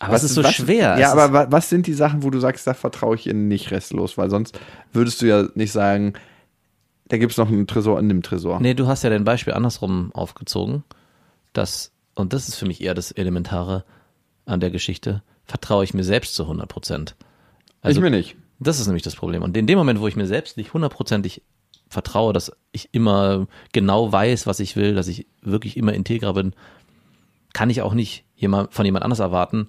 Aber 0.00 0.12
was, 0.12 0.24
es 0.24 0.30
ist 0.30 0.34
so 0.34 0.44
was, 0.44 0.54
schwer. 0.54 0.98
Ja, 0.98 1.12
aber 1.12 1.52
was 1.52 1.70
sind 1.70 1.86
die 1.86 1.94
Sachen, 1.94 2.24
wo 2.24 2.30
du 2.30 2.40
sagst, 2.40 2.66
da 2.66 2.74
vertraue 2.74 3.14
ich 3.14 3.28
ihr 3.28 3.34
nicht 3.34 3.70
restlos? 3.70 4.18
Weil 4.18 4.28
sonst 4.28 4.58
würdest 4.92 5.22
du 5.22 5.26
ja 5.26 5.48
nicht 5.54 5.72
sagen, 5.72 6.14
da 7.08 7.18
gibt 7.18 7.32
es 7.32 7.38
noch 7.38 7.48
einen 7.48 7.66
Tresor 7.66 7.98
in 7.98 8.08
dem 8.08 8.22
Tresor. 8.22 8.60
Nee, 8.60 8.74
du 8.74 8.86
hast 8.86 9.04
ja 9.04 9.10
dein 9.10 9.24
Beispiel 9.24 9.52
andersrum 9.52 10.10
aufgezogen. 10.12 10.84
Dass, 11.52 11.92
und 12.14 12.32
das 12.32 12.48
ist 12.48 12.56
für 12.56 12.66
mich 12.66 12.82
eher 12.82 12.94
das 12.94 13.12
Elementare, 13.12 13.84
an 14.46 14.60
der 14.60 14.70
Geschichte, 14.70 15.22
vertraue 15.44 15.84
ich 15.84 15.92
mir 15.92 16.04
selbst 16.04 16.34
zu 16.34 16.44
100 16.44 16.68
Prozent. 16.68 17.16
Also, 17.82 17.98
ich 17.98 18.02
mir 18.02 18.10
nicht. 18.10 18.36
Das 18.58 18.80
ist 18.80 18.86
nämlich 18.86 19.02
das 19.02 19.16
Problem. 19.16 19.42
Und 19.42 19.56
in 19.56 19.66
dem 19.66 19.76
Moment, 19.76 20.00
wo 20.00 20.08
ich 20.08 20.16
mir 20.16 20.26
selbst 20.26 20.56
nicht 20.56 20.72
hundertprozentig 20.72 21.42
vertraue, 21.88 22.32
dass 22.32 22.52
ich 22.72 22.88
immer 22.92 23.46
genau 23.72 24.10
weiß, 24.10 24.46
was 24.46 24.60
ich 24.60 24.76
will, 24.76 24.94
dass 24.94 25.08
ich 25.08 25.26
wirklich 25.42 25.76
immer 25.76 25.92
integer 25.92 26.32
bin, 26.32 26.54
kann 27.52 27.70
ich 27.70 27.82
auch 27.82 27.94
nicht 27.94 28.24
jemand, 28.34 28.72
von 28.72 28.84
jemand 28.84 29.04
anders 29.04 29.18
erwarten, 29.18 29.66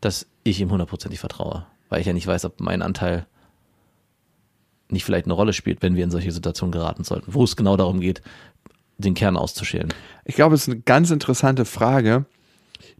dass 0.00 0.26
ich 0.44 0.60
ihm 0.60 0.70
hundertprozentig 0.70 1.20
vertraue. 1.20 1.66
Weil 1.88 2.00
ich 2.00 2.06
ja 2.06 2.12
nicht 2.12 2.26
weiß, 2.26 2.44
ob 2.44 2.60
mein 2.60 2.82
Anteil 2.82 3.26
nicht 4.92 5.04
vielleicht 5.04 5.26
eine 5.26 5.34
Rolle 5.34 5.52
spielt, 5.52 5.82
wenn 5.82 5.96
wir 5.96 6.04
in 6.04 6.10
solche 6.10 6.32
Situationen 6.32 6.72
geraten 6.72 7.04
sollten, 7.04 7.34
wo 7.34 7.44
es 7.44 7.56
genau 7.56 7.76
darum 7.76 8.00
geht, 8.00 8.22
den 8.98 9.14
Kern 9.14 9.36
auszuschälen. 9.36 9.92
Ich 10.24 10.34
glaube, 10.34 10.54
es 10.54 10.62
ist 10.62 10.72
eine 10.72 10.80
ganz 10.80 11.10
interessante 11.10 11.64
Frage, 11.64 12.26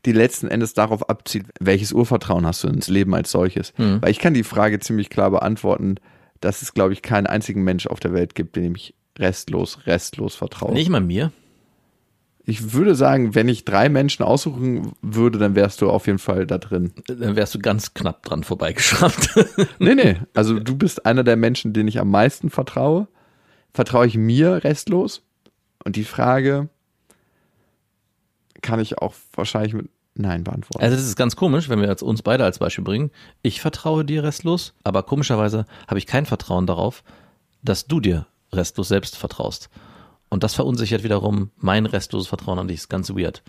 die 0.07 0.13
letzten 0.13 0.49
Endes 0.49 0.75
darauf 0.75 1.09
abzielt, 1.09 1.47
welches 1.61 1.93
Urvertrauen 1.93 2.47
hast 2.47 2.65
du 2.65 2.69
ins 2.69 2.89
Leben 2.89 3.15
als 3.15 3.31
solches. 3.31 3.73
Mhm. 3.77 4.01
Weil 4.01 4.11
ich 4.11 4.19
kann 4.19 4.35
die 4.35 4.45
Frage 4.45 4.79
ziemlich 4.79 5.11
klar 5.11 5.31
beantworten, 5.31 5.97
dass 6.41 6.63
es, 6.63 6.73
glaube 6.73 6.93
ich, 6.93 7.03
keinen 7.03 7.27
einzigen 7.27 7.63
Mensch 7.63 7.87
auf 7.87 8.01
der 8.01 8.15
Welt 8.15 8.35
gibt, 8.35 8.57
dem 8.57 8.75
ich 8.75 8.95
restlos, 9.19 9.87
restlos 9.87 10.35
vertraue. 10.35 10.73
Nicht 10.73 10.89
mal 10.89 11.01
mir. 11.01 11.33
Ich 12.50 12.73
würde 12.73 12.97
sagen, 12.97 13.37
wenn 13.37 13.49
ich 13.49 13.64
drei 13.64 13.88
Menschen 13.88 14.25
aussuchen 14.25 14.91
würde, 15.02 15.38
dann 15.38 15.55
wärst 15.55 15.81
du 15.81 15.88
auf 15.88 16.08
jeden 16.08 16.19
Fall 16.19 16.49
da 16.49 16.58
drin. 16.58 16.93
Dann 17.06 17.37
wärst 17.37 17.55
du 17.55 17.61
ganz 17.61 17.94
knapp 17.94 18.25
dran 18.25 18.43
vorbeigeschraubt. 18.43 19.37
nee, 19.79 19.94
nee. 19.94 20.17
Also 20.35 20.58
du 20.58 20.76
bist 20.76 21.06
einer 21.06 21.23
der 21.23 21.37
Menschen, 21.37 21.73
denen 21.73 21.88
ich 21.88 22.00
am 22.00 22.11
meisten 22.11 22.50
vertraue. 22.50 23.06
Vertraue 23.73 24.08
ich 24.08 24.17
mir 24.17 24.64
restlos? 24.64 25.23
Und 25.85 25.94
die 25.94 26.02
Frage, 26.02 26.69
kann 28.62 28.81
ich 28.81 28.99
auch 28.99 29.14
wahrscheinlich 29.32 29.75
mit 29.75 29.88
Nein 30.17 30.43
beantworten. 30.43 30.82
Also 30.82 30.97
das 30.97 31.06
ist 31.06 31.14
ganz 31.14 31.37
komisch, 31.37 31.69
wenn 31.69 31.80
wir 31.80 31.87
jetzt 31.87 32.02
uns 32.02 32.23
beide 32.23 32.45
als 32.45 32.59
Beispiel 32.59 32.83
bringen. 32.83 33.12
Ich 33.42 33.61
vertraue 33.61 34.04
dir 34.04 34.25
restlos, 34.25 34.75
aber 34.83 35.04
komischerweise 35.04 35.66
habe 35.87 35.99
ich 35.99 36.07
kein 36.09 36.26
Vertrauen 36.26 36.66
darauf, 36.66 37.04
dass 37.62 37.87
du 37.87 38.00
dir 38.00 38.26
restlos 38.52 38.88
selbst 38.88 39.16
vertraust. 39.16 39.71
Und 40.31 40.45
das 40.45 40.55
verunsichert 40.55 41.03
wiederum 41.03 41.51
mein 41.57 41.87
restloses 41.87 42.29
Vertrauen 42.29 42.59
an 42.59 42.69
dich. 42.69 42.79
Ist 42.79 42.89
ganz 42.89 43.11
weird. 43.11 43.43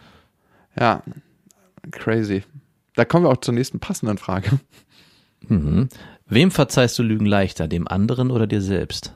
Ja, 0.77 1.03
crazy. 1.91 2.43
Da 2.95 3.05
kommen 3.05 3.25
wir 3.25 3.29
auch 3.29 3.37
zur 3.37 3.53
nächsten 3.53 3.79
passenden 3.79 4.17
Frage. 4.17 4.59
Mhm. 5.47 5.89
Wem 6.27 6.51
verzeihst 6.51 6.97
du 6.97 7.03
Lügen 7.03 7.25
leichter, 7.25 7.67
dem 7.67 7.87
anderen 7.87 8.31
oder 8.31 8.47
dir 8.47 8.61
selbst? 8.61 9.13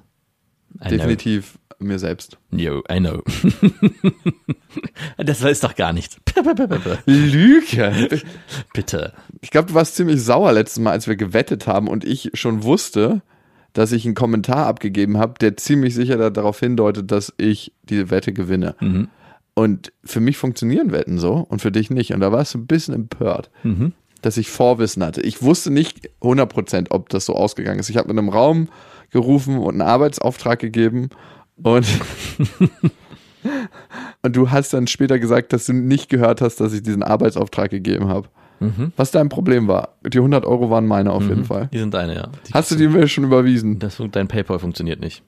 I 0.84 0.90
Definitiv 0.90 1.58
know. 1.78 1.88
mir 1.88 2.00
selbst. 2.00 2.38
Yo, 2.52 2.84
I 2.92 3.00
know. 3.00 3.22
das 5.18 5.42
ist 5.42 5.64
doch 5.64 5.76
gar 5.76 5.94
nichts. 5.94 6.18
Lüge. 7.06 8.22
Bitte. 8.74 9.14
Ich 9.42 9.52
glaube, 9.52 9.70
du 9.70 9.74
warst 9.74 9.96
ziemlich 9.96 10.22
sauer 10.22 10.52
letztes 10.52 10.80
Mal, 10.80 10.92
als 10.92 11.08
wir 11.08 11.16
gewettet 11.16 11.68
haben 11.68 11.88
und 11.88 12.04
ich 12.04 12.32
schon 12.34 12.64
wusste, 12.64 13.22
dass 13.76 13.92
ich 13.92 14.06
einen 14.06 14.16
Kommentar 14.16 14.66
abgegeben 14.66 15.18
habe, 15.18 15.36
der 15.40 15.58
ziemlich 15.58 15.94
sicher 15.94 16.32
darauf 16.32 16.60
hindeutet, 16.60 17.12
dass 17.12 17.32
ich 17.38 17.72
diese 17.84 18.10
Wette 18.10 18.34
gewinne. 18.34 18.76
Mhm. 18.80 19.10
Und 19.54 19.94
für 20.04 20.20
mich 20.20 20.38
funktionieren 20.38 20.92
Wetten 20.92 21.20
so 21.20 21.34
und 21.34 21.62
für 21.62 21.72
dich 21.72 21.92
nicht. 21.92 22.12
Und 22.14 22.22
da 22.22 22.32
warst 22.32 22.56
du 22.56 22.58
ein 22.58 22.68
bisschen 22.68 22.96
empört, 22.96 23.52
mhm. 23.62 23.94
dass 24.22 24.38
ich 24.38 24.50
Vorwissen 24.50 25.04
hatte. 25.04 25.22
Ich 25.22 25.44
wusste 25.44 25.72
nicht 25.72 26.10
100%, 26.22 26.88
ob 26.90 27.10
das 27.10 27.26
so 27.26 27.36
ausgegangen 27.36 27.80
ist. 27.80 27.90
Ich 27.90 27.98
habe 27.98 28.10
in 28.10 28.18
einem 28.18 28.30
Raum 28.30 28.70
gerufen 29.12 29.60
und 29.60 29.76
einen 29.76 29.82
Arbeitsauftrag 29.82 30.60
gegeben 30.60 31.10
und 31.62 31.86
Und 34.22 34.36
du 34.36 34.52
hast 34.52 34.74
dann 34.74 34.88
später 34.88 35.20
gesagt, 35.20 35.54
dass 35.54 35.66
du 35.66 35.74
nicht 35.74 36.10
gehört 36.10 36.42
hast, 36.42 36.60
dass 36.60 36.74
ich 36.74 36.84
diesen 36.84 37.04
Arbeitsauftrag 37.04 37.70
gegeben 37.70 38.08
habe. 38.08 38.28
Mhm. 38.60 38.94
Was 38.96 39.12
dein 39.12 39.30
Problem 39.30 39.68
war. 39.68 39.96
Die 40.06 40.18
100 40.18 40.46
Euro 40.46 40.70
waren 40.70 40.86
meine 40.86 41.12
auf 41.12 41.24
mhm. 41.24 41.30
jeden 41.30 41.46
Fall. 41.46 41.70
Die 41.74 41.80
sind 41.80 41.94
deine, 41.94 42.16
ja. 42.16 42.30
Die 42.48 42.54
hast 42.54 42.72
du 42.72 42.76
die 42.76 42.88
mir 42.88 43.08
schon 43.08 43.24
überwiesen? 43.24 43.80
Das, 43.80 44.02
dein 44.12 44.28
PayPal 44.28 44.60
funktioniert 44.60 45.00
nicht. 45.00 45.24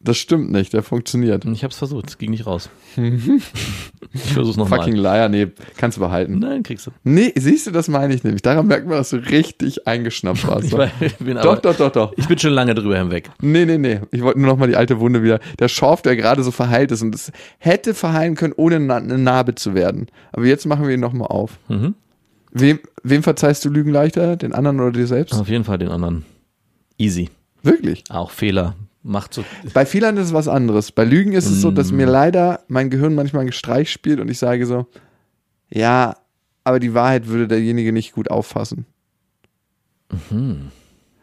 Das 0.00 0.16
stimmt 0.16 0.52
nicht, 0.52 0.72
der 0.72 0.84
funktioniert. 0.84 1.44
Ich 1.44 1.64
hab's 1.64 1.76
versucht, 1.76 2.08
es 2.08 2.18
ging 2.18 2.30
nicht 2.30 2.46
raus. 2.46 2.70
ich 2.96 4.32
versuch's 4.32 4.56
nochmal. 4.56 4.78
Fucking 4.78 4.94
Liar, 4.94 5.28
nee, 5.28 5.48
kannst 5.76 5.96
du 5.96 6.00
behalten. 6.00 6.38
Nein, 6.38 6.62
kriegst 6.62 6.86
du. 6.86 6.92
Nee, 7.02 7.32
siehst 7.36 7.66
du, 7.66 7.72
das 7.72 7.88
meine 7.88 8.14
ich 8.14 8.22
nämlich. 8.22 8.42
Daran 8.42 8.68
merkt 8.68 8.86
man, 8.86 8.96
dass 8.96 9.10
du 9.10 9.16
richtig 9.16 9.88
eingeschnappt 9.88 10.46
warst. 10.46 10.72
ich 11.00 11.16
bin 11.16 11.34
doch, 11.34 11.44
aber, 11.44 11.56
doch, 11.56 11.76
doch, 11.76 11.90
doch. 11.90 12.12
Ich 12.16 12.28
bin 12.28 12.38
schon 12.38 12.52
lange 12.52 12.76
drüber 12.76 12.96
hinweg. 12.96 13.30
Nee, 13.42 13.64
nee, 13.64 13.76
nee. 13.76 14.00
Ich 14.12 14.22
wollte 14.22 14.38
nur 14.38 14.48
nochmal 14.48 14.68
die 14.68 14.76
alte 14.76 15.00
Wunde 15.00 15.24
wieder. 15.24 15.40
Der 15.58 15.68
Schorf, 15.68 16.00
der 16.02 16.14
gerade 16.14 16.44
so 16.44 16.52
verheilt 16.52 16.92
ist 16.92 17.02
und 17.02 17.12
es 17.12 17.32
hätte 17.58 17.92
verheilen 17.92 18.36
können, 18.36 18.54
ohne 18.56 18.76
eine 18.76 19.18
Narbe 19.18 19.56
zu 19.56 19.74
werden. 19.74 20.06
Aber 20.32 20.46
jetzt 20.46 20.64
machen 20.64 20.86
wir 20.86 20.94
ihn 20.94 21.00
nochmal 21.00 21.28
auf. 21.28 21.58
Mhm. 21.68 21.94
Wem, 22.52 22.80
wem 23.02 23.22
verzeihst 23.22 23.64
du 23.64 23.70
Lügen 23.70 23.90
leichter? 23.90 24.36
Den 24.36 24.52
anderen 24.52 24.80
oder 24.80 24.92
dir 24.92 25.06
selbst? 25.06 25.34
Auf 25.34 25.48
jeden 25.48 25.64
Fall 25.64 25.78
den 25.78 25.88
anderen. 25.88 26.24
Easy. 26.96 27.30
Wirklich? 27.62 28.04
Auch 28.10 28.30
Fehler 28.30 28.74
macht 29.02 29.34
so. 29.34 29.44
Bei 29.74 29.86
Fehlern 29.86 30.16
ist 30.16 30.26
es 30.26 30.32
was 30.32 30.48
anderes. 30.48 30.92
Bei 30.92 31.04
Lügen 31.04 31.32
ist 31.32 31.46
es 31.46 31.60
so, 31.60 31.70
dass 31.70 31.92
mir 31.92 32.06
mm. 32.06 32.10
leider 32.10 32.60
mein 32.68 32.90
Gehirn 32.90 33.14
manchmal 33.14 33.42
einen 33.42 33.52
Streich 33.52 33.90
spielt 33.90 34.20
und 34.20 34.30
ich 34.30 34.38
sage 34.38 34.66
so, 34.66 34.86
Ja, 35.70 36.16
aber 36.64 36.80
die 36.80 36.94
Wahrheit 36.94 37.28
würde 37.28 37.48
derjenige 37.48 37.92
nicht 37.92 38.12
gut 38.12 38.30
auffassen. 38.30 38.86
Mhm. 40.30 40.70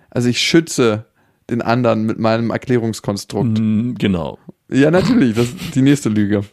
Also 0.10 0.30
ich 0.30 0.40
schütze 0.40 1.06
den 1.50 1.62
anderen 1.62 2.06
mit 2.06 2.20
meinem 2.20 2.50
Erklärungskonstrukt. 2.50 3.60
Mm, 3.60 3.94
Genau. 3.96 4.40
Ja, 4.70 4.90
natürlich, 4.90 5.36
das 5.36 5.50
ist 5.50 5.76
die 5.76 5.82
nächste 5.82 6.10
Lüge. 6.10 6.44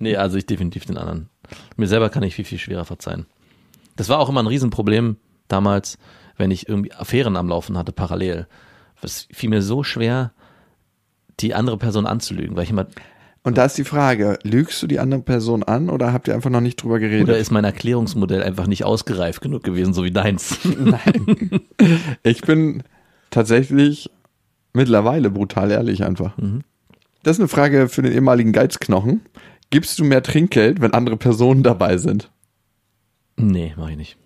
Nee, 0.00 0.16
also 0.16 0.36
ich 0.36 0.44
definitiv 0.44 0.84
den 0.84 0.98
anderen. 0.98 1.30
Mir 1.76 1.86
selber 1.86 2.10
kann 2.10 2.22
ich 2.22 2.34
viel, 2.34 2.44
viel 2.44 2.58
schwerer 2.58 2.84
verzeihen. 2.84 3.26
Das 4.00 4.08
war 4.08 4.18
auch 4.18 4.30
immer 4.30 4.42
ein 4.42 4.46
Riesenproblem 4.46 5.18
damals, 5.46 5.98
wenn 6.38 6.50
ich 6.50 6.66
irgendwie 6.66 6.90
Affären 6.90 7.36
am 7.36 7.50
Laufen 7.50 7.76
hatte, 7.76 7.92
parallel. 7.92 8.46
Es 9.02 9.28
fiel 9.30 9.50
mir 9.50 9.60
so 9.60 9.82
schwer, 9.82 10.32
die 11.38 11.52
andere 11.52 11.76
Person 11.76 12.06
anzulügen, 12.06 12.56
weil 12.56 12.62
ich 12.62 12.70
immer, 12.70 12.86
Und 13.42 13.58
da 13.58 13.66
ist 13.66 13.76
die 13.76 13.84
Frage, 13.84 14.38
lügst 14.42 14.82
du 14.82 14.86
die 14.86 15.00
andere 15.00 15.20
Person 15.20 15.62
an 15.64 15.90
oder 15.90 16.14
habt 16.14 16.28
ihr 16.28 16.34
einfach 16.34 16.48
noch 16.48 16.62
nicht 16.62 16.82
drüber 16.82 16.98
geredet? 16.98 17.28
oder 17.28 17.36
ist 17.36 17.50
mein 17.50 17.64
Erklärungsmodell 17.64 18.42
einfach 18.42 18.66
nicht 18.66 18.84
ausgereift 18.84 19.42
genug 19.42 19.64
gewesen, 19.64 19.92
so 19.92 20.02
wie 20.02 20.12
deins. 20.12 20.58
Ich 22.22 22.40
bin 22.40 22.82
tatsächlich 23.28 24.08
mittlerweile 24.72 25.28
brutal 25.28 25.70
ehrlich 25.70 26.04
einfach. 26.04 26.38
Mhm. 26.38 26.62
Das 27.22 27.36
ist 27.36 27.40
eine 27.40 27.48
Frage 27.48 27.90
für 27.90 28.00
den 28.00 28.12
ehemaligen 28.12 28.52
Geizknochen. 28.52 29.20
Gibst 29.68 29.98
du 29.98 30.04
mehr 30.04 30.22
Trinkgeld, 30.22 30.80
wenn 30.80 30.94
andere 30.94 31.18
Personen 31.18 31.62
dabei 31.62 31.98
sind? 31.98 32.30
Nee, 33.42 33.74
mach 33.76 33.88
ich 33.88 33.96
nicht. 33.96 34.16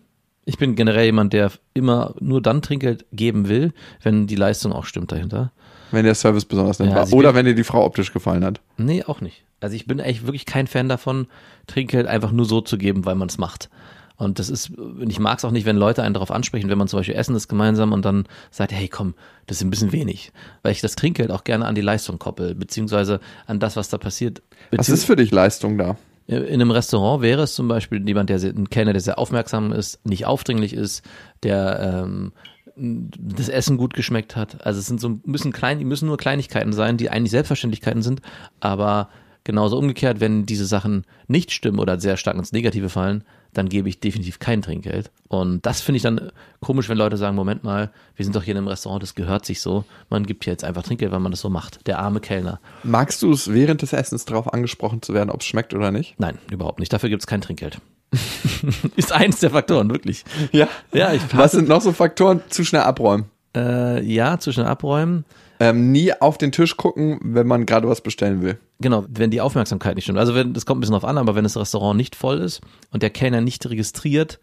Ich 0.47 0.59
bin 0.59 0.75
generell 0.75 1.07
jemand, 1.07 1.33
der 1.33 1.51
immer 1.73 2.15
nur 2.21 2.43
dann 2.43 2.61
Trinkgeld 2.61 3.07
geben 3.13 3.49
will, 3.49 3.73
wenn 4.03 4.27
die 4.27 4.37
Leistung 4.37 4.73
auch 4.73 4.85
stimmt 4.85 5.11
dahinter. 5.11 5.53
Wenn 5.91 6.05
der 6.05 6.15
Service 6.15 6.45
besonders 6.45 6.79
nett 6.79 6.89
Ja, 6.89 6.95
war. 6.97 7.01
also 7.03 7.17
Oder 7.17 7.35
wenn 7.35 7.47
dir 7.47 7.55
die 7.55 7.65
Frau 7.65 7.85
optisch 7.85 8.13
gefallen 8.13 8.45
hat. 8.45 8.61
Nee, 8.77 9.05
auch 9.05 9.21
nicht. 9.21 9.45
Also 9.61 9.75
ich 9.77 9.87
bin 9.87 10.01
echt 10.01 10.27
wirklich 10.27 10.45
kein 10.45 10.67
Fan 10.67 10.89
davon, 10.89 11.29
Trinkgeld 11.67 12.07
einfach 12.07 12.31
nur 12.31 12.45
so 12.45 12.61
zu 12.61 12.77
geben, 12.77 13.07
weil 13.07 13.15
man 13.15 13.29
es 13.29 13.39
macht. 13.39 13.71
Und 14.17 14.39
das 14.39 14.49
ist, 14.51 14.71
ich 15.09 15.19
mag 15.19 15.39
es 15.39 15.45
auch 15.45 15.51
nicht, 15.51 15.67
wenn 15.67 15.77
Leute 15.77 16.03
einen 16.03 16.15
darauf 16.15 16.31
ansprechen, 16.31 16.69
wenn 16.69 16.79
man 16.79 16.87
zum 16.89 17.01
Beispiel 17.01 17.17
essen 17.17 17.35
ist 17.35 17.49
gemeinsam 17.49 17.93
und 17.93 18.05
dann 18.05 18.27
sagt, 18.51 18.71
hey 18.73 18.87
komm, 18.89 19.15
das 19.47 19.57
ist 19.57 19.65
ein 19.65 19.71
bisschen 19.71 19.93
wenig. 19.93 20.31
Weil 20.63 20.73
ich 20.73 20.81
das 20.81 20.95
Trinkgeld 20.95 21.31
auch 21.31 21.43
gerne 21.43 21.65
an 21.67 21.75
die 21.75 21.81
Leistung 21.81 22.19
koppel, 22.19 22.55
beziehungsweise 22.55 23.19
an 23.47 23.59
das, 23.59 23.77
was 23.77 23.89
da 23.89 23.99
passiert. 23.99 24.43
Was 24.71 24.89
ist 24.89 25.05
für 25.05 25.17
dich 25.17 25.31
Leistung 25.33 25.79
da? 25.79 25.97
In 26.27 26.55
einem 26.55 26.71
Restaurant 26.71 27.23
wäre 27.23 27.43
es 27.43 27.55
zum 27.55 27.69
Beispiel 27.69 28.07
jemand, 28.07 28.31
der 28.31 28.39
ein 28.39 28.71
Kellner, 28.71 28.93
der 28.93 29.03
sehr 29.03 29.19
aufmerksam 29.19 29.73
ist, 29.73 30.05
nicht 30.07 30.25
aufdringlich 30.25 30.73
ist, 30.73 31.03
der 31.43 32.05
ähm, 32.05 32.33
das 32.77 33.49
Essen 33.49 33.77
gut 33.77 33.95
geschmeckt 33.95 34.35
hat. 34.35 34.65
Also 34.67 34.81
es 34.81 34.87
sind 34.87 35.01
so 35.01 35.21
müssen 35.25 35.53
klein, 35.53 35.79
müssen 35.81 36.07
nur 36.07 36.17
Kleinigkeiten 36.17 36.73
sein, 36.73 36.97
die 36.97 37.11
eigentlich 37.11 37.31
Selbstverständlichkeiten 37.31 38.03
sind, 38.03 38.21
aber 38.61 39.11
genauso 39.45 39.79
umgekehrt, 39.79 40.21
wenn 40.21 40.47
diese 40.47 40.67
Sachen 40.67 41.05
nicht 41.29 41.53
stimmen 41.53 41.79
oder 41.79 42.01
sehr 42.01 42.17
stark 42.17 42.37
ins 42.37 42.53
Negative 42.53 42.89
fallen, 42.89 43.25
dann 43.53 43.69
gebe 43.69 43.89
ich 43.89 44.01
definitiv 44.01 44.39
kein 44.39 44.63
Trinkgeld. 44.63 45.11
Und 45.29 45.65
das 45.65 45.81
finde 45.81 45.99
ich 45.99 46.03
dann 46.03 46.33
komisch, 46.61 46.89
wenn 46.89 46.99
Leute 46.99 47.17
sagen, 47.17 47.37
Moment 47.37 47.63
mal, 47.63 47.91
wir 48.17 48.25
sind 48.25 48.35
doch 48.35 48.43
hier 48.43 48.53
in 48.53 48.59
einem 48.59 48.69
Restaurant, 48.69 49.03
das 49.03 49.15
gehört 49.15 49.47
sich 49.47 49.61
so. 49.61 49.85
Man 50.11 50.27
gibt 50.27 50.45
hier 50.45 50.53
jetzt 50.53 50.65
einfach 50.65 50.83
Trinkgeld, 50.83 51.13
weil 51.13 51.21
man 51.21 51.31
das 51.31 51.41
so 51.41 51.51
macht. 51.51 51.87
Der 51.87 52.01
arme 52.01 52.21
Kellner. 52.21 52.59
Magst 52.83 53.23
du 53.23 53.31
es 53.33 53.53
während 53.53 53.83
des 53.83 53.93
Essens 53.93 54.25
darauf 54.25 54.53
angesprochen 54.53 55.03
zu 55.03 55.15
werden, 55.15 55.31
ob 55.31 55.41
es 55.41 55.47
schmeckt 55.47 55.73
oder 55.73 55.93
nicht? 55.93 56.15
Nein, 56.19 56.39
überhaupt 56.51 56.81
nicht. 56.81 56.93
Dafür 56.93 57.11
gibt 57.11 57.23
es 57.23 57.27
kein 57.27 57.41
Trinkgeld. 57.41 57.79
Ist 58.97 59.13
eins 59.13 59.41
der 59.41 59.51
Faktoren, 59.51 59.91
wirklich. 59.91 60.25
Ja. 60.53 60.69
Ja, 60.93 61.13
ich 61.13 61.23
Was 61.33 61.53
sind 61.53 61.69
noch 61.69 61.81
so 61.81 61.93
Faktoren? 61.93 62.43
Zu 62.49 62.65
schnell 62.65 62.83
abräumen. 62.83 63.27
Äh, 63.57 64.03
ja, 64.05 64.39
zwischen 64.39 64.65
Abräumen. 64.65 65.25
Ähm, 65.61 65.93
nie 65.93 66.13
auf 66.13 66.37
den 66.37 66.53
Tisch 66.53 66.77
gucken, 66.77 67.21
wenn 67.23 67.47
man 67.47 67.65
gerade 67.67 67.89
was 67.89 68.01
bestellen 68.01 68.43
will. 68.43 68.59
Genau, 68.81 69.05
wenn 69.09 69.31
die 69.31 69.41
Aufmerksamkeit 69.41 69.95
nicht 69.95 70.05
stimmt. 70.05 70.19
Also 70.19 70.35
wenn, 70.35 70.53
das 70.53 70.67
kommt 70.67 70.79
ein 70.79 70.81
bisschen 70.81 70.95
drauf 70.95 71.05
an, 71.05 71.17
aber 71.19 71.35
wenn 71.37 71.45
das 71.45 71.57
Restaurant 71.57 71.97
nicht 71.97 72.17
voll 72.17 72.39
ist 72.39 72.61
und 72.91 73.03
der 73.03 73.11
Kellner 73.11 73.41
nicht 73.41 73.65
registriert, 73.69 74.41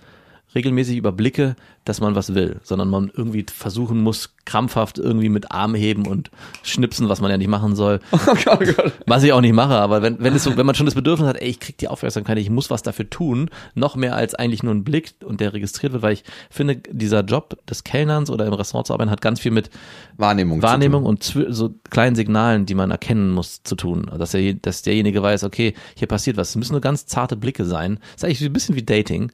regelmäßig 0.56 0.98
überblicke, 0.98 1.56
dass 1.86 2.00
man 2.00 2.16
was 2.16 2.36
will, 2.36 2.60
sondern 2.64 2.90
man 2.90 3.12
irgendwie 3.16 3.46
versuchen 3.52 4.02
muss, 4.02 4.36
krampfhaft 4.46 4.98
irgendwie 4.98 5.30
mit 5.30 5.52
Arm 5.52 5.76
heben 5.76 6.06
und 6.06 6.30
schnipsen, 6.64 7.10
was 7.10 7.22
man 7.22 7.32
ja 7.32 7.38
nicht 7.38 7.48
machen 7.48 7.76
soll. 7.76 8.00
Oh 8.22 8.36
Gott, 8.46 8.60
oh 8.62 8.74
Gott. 8.76 8.94
Was 9.08 9.24
ich 9.24 9.34
auch 9.34 9.42
nicht 9.42 9.54
mache, 9.54 9.74
aber 9.74 10.02
wenn, 10.02 10.20
wenn, 10.20 10.36
es 10.36 10.44
so, 10.44 10.56
wenn 10.58 10.66
man 10.66 10.76
schon 10.76 10.86
das 10.86 10.94
Bedürfnis 10.94 11.28
hat, 11.28 11.42
ey, 11.42 11.50
ich 11.50 11.60
krieg 11.60 11.78
die 11.78 11.88
Aufmerksamkeit, 11.88 12.38
ich 12.38 12.50
muss 12.50 12.70
was 12.70 12.84
dafür 12.84 13.10
tun, 13.10 13.50
noch 13.74 13.96
mehr 13.96 14.16
als 14.16 14.36
eigentlich 14.36 14.62
nur 14.62 14.74
ein 14.74 14.84
Blick 14.84 15.16
und 15.24 15.42
der 15.42 15.54
registriert 15.54 15.94
wird, 15.94 16.04
weil 16.04 16.14
ich 16.14 16.24
finde, 16.52 16.78
dieser 16.92 17.22
Job 17.22 17.58
des 17.68 17.84
Kellnerns 17.84 18.30
oder 18.30 18.46
im 18.46 18.54
Restaurant 18.54 18.88
zu 18.88 18.94
arbeiten 18.94 19.10
hat 19.10 19.22
ganz 19.22 19.40
viel 19.40 19.52
mit 19.52 19.70
Wahrnehmung. 20.18 20.62
Wahrnehmung 20.62 21.04
und 21.06 21.24
so 21.24 21.74
kleinen 21.90 22.16
Signalen, 22.16 22.66
die 22.66 22.76
man 22.76 22.92
erkennen 22.92 23.32
muss, 23.32 23.64
zu 23.64 23.76
tun. 23.76 24.10
Dass, 24.18 24.34
er, 24.34 24.54
dass 24.54 24.84
derjenige 24.84 25.24
weiß, 25.24 25.44
okay, 25.44 25.74
hier 25.96 26.08
passiert 26.08 26.38
was. 26.38 26.50
Es 26.50 26.56
müssen 26.56 26.74
nur 26.74 26.82
ganz 26.82 27.08
zarte 27.08 27.36
Blicke 27.36 27.66
sein. 27.66 28.00
Das 28.14 28.18
ist 28.18 28.26
eigentlich 28.26 28.42
ein 28.42 28.54
bisschen 28.54 28.76
wie 28.76 28.84
Dating. 28.84 29.32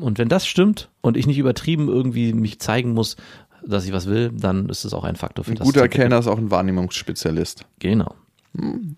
Und 0.00 0.18
wenn 0.18 0.28
das 0.28 0.46
stimmt 0.46 0.90
und 1.00 1.16
ich 1.16 1.26
nicht 1.26 1.38
übertrieben 1.38 1.85
irgendwie 1.88 2.32
mich 2.32 2.58
zeigen 2.60 2.92
muss, 2.92 3.16
dass 3.64 3.84
ich 3.84 3.92
was 3.92 4.06
will, 4.06 4.30
dann 4.32 4.68
ist 4.68 4.84
das 4.84 4.94
auch 4.94 5.04
ein 5.04 5.16
Faktor 5.16 5.44
für 5.44 5.52
Ein 5.52 5.56
das. 5.56 5.66
guter 5.66 5.80
Trinkgeld. 5.80 6.02
Kellner 6.02 6.18
ist 6.18 6.26
auch 6.28 6.38
ein 6.38 6.50
Wahrnehmungsspezialist. 6.50 7.64
Genau. 7.78 8.14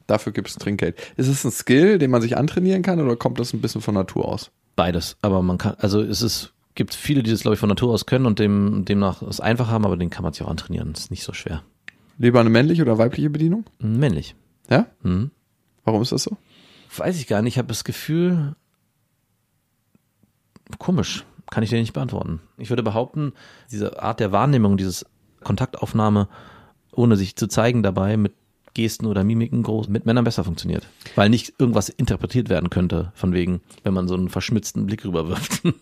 Dafür 0.06 0.32
gibt 0.32 0.48
es 0.48 0.56
Trinkgeld. 0.56 0.96
Ist 1.16 1.28
es 1.28 1.44
ein 1.44 1.50
Skill, 1.50 1.98
den 1.98 2.10
man 2.10 2.22
sich 2.22 2.36
antrainieren 2.36 2.82
kann 2.82 3.00
oder 3.00 3.16
kommt 3.16 3.40
das 3.40 3.52
ein 3.52 3.60
bisschen 3.60 3.80
von 3.80 3.94
Natur 3.94 4.28
aus? 4.28 4.50
Beides. 4.76 5.16
Aber 5.22 5.42
man 5.42 5.58
kann, 5.58 5.74
also 5.78 6.00
es 6.00 6.22
ist, 6.22 6.52
gibt 6.74 6.94
viele, 6.94 7.22
die 7.22 7.30
das, 7.30 7.40
glaube 7.40 7.54
ich, 7.54 7.60
von 7.60 7.68
Natur 7.68 7.92
aus 7.92 8.06
können 8.06 8.26
und 8.26 8.38
dem, 8.38 8.84
demnach 8.84 9.22
es 9.22 9.40
einfach 9.40 9.68
haben, 9.68 9.84
aber 9.84 9.96
den 9.96 10.10
kann 10.10 10.22
man 10.22 10.32
sich 10.32 10.42
auch 10.42 10.50
antrainieren. 10.50 10.92
Das 10.92 11.04
ist 11.04 11.10
nicht 11.10 11.24
so 11.24 11.32
schwer. 11.32 11.62
Lieber 12.18 12.40
eine 12.40 12.50
männliche 12.50 12.82
oder 12.82 12.98
weibliche 12.98 13.30
Bedienung? 13.30 13.64
Männlich. 13.80 14.36
Ja? 14.70 14.86
Mhm. 15.02 15.30
Warum 15.84 16.02
ist 16.02 16.12
das 16.12 16.22
so? 16.24 16.36
Weiß 16.96 17.18
ich 17.18 17.26
gar 17.26 17.42
nicht. 17.42 17.54
Ich 17.54 17.58
habe 17.58 17.68
das 17.68 17.84
Gefühl, 17.84 18.54
komisch, 20.78 21.24
kann 21.50 21.62
ich 21.62 21.70
dir 21.70 21.80
nicht 21.80 21.92
beantworten. 21.92 22.40
Ich 22.56 22.70
würde 22.70 22.82
behaupten, 22.82 23.32
diese 23.70 24.02
Art 24.02 24.20
der 24.20 24.32
Wahrnehmung, 24.32 24.76
dieses 24.76 25.06
Kontaktaufnahme, 25.42 26.28
ohne 26.92 27.16
sich 27.16 27.36
zu 27.36 27.46
zeigen 27.46 27.82
dabei, 27.82 28.16
mit 28.16 28.34
Gesten 28.74 29.06
oder 29.06 29.24
Mimiken 29.24 29.62
groß, 29.62 29.88
mit 29.88 30.06
Männern 30.06 30.24
besser 30.24 30.44
funktioniert. 30.44 30.86
Weil 31.16 31.30
nicht 31.30 31.54
irgendwas 31.58 31.88
interpretiert 31.88 32.48
werden 32.48 32.70
könnte, 32.70 33.12
von 33.14 33.32
wegen, 33.32 33.60
wenn 33.82 33.94
man 33.94 34.08
so 34.08 34.14
einen 34.14 34.28
verschmitzten 34.28 34.86
Blick 34.86 35.04
rüberwirft. 35.04 35.62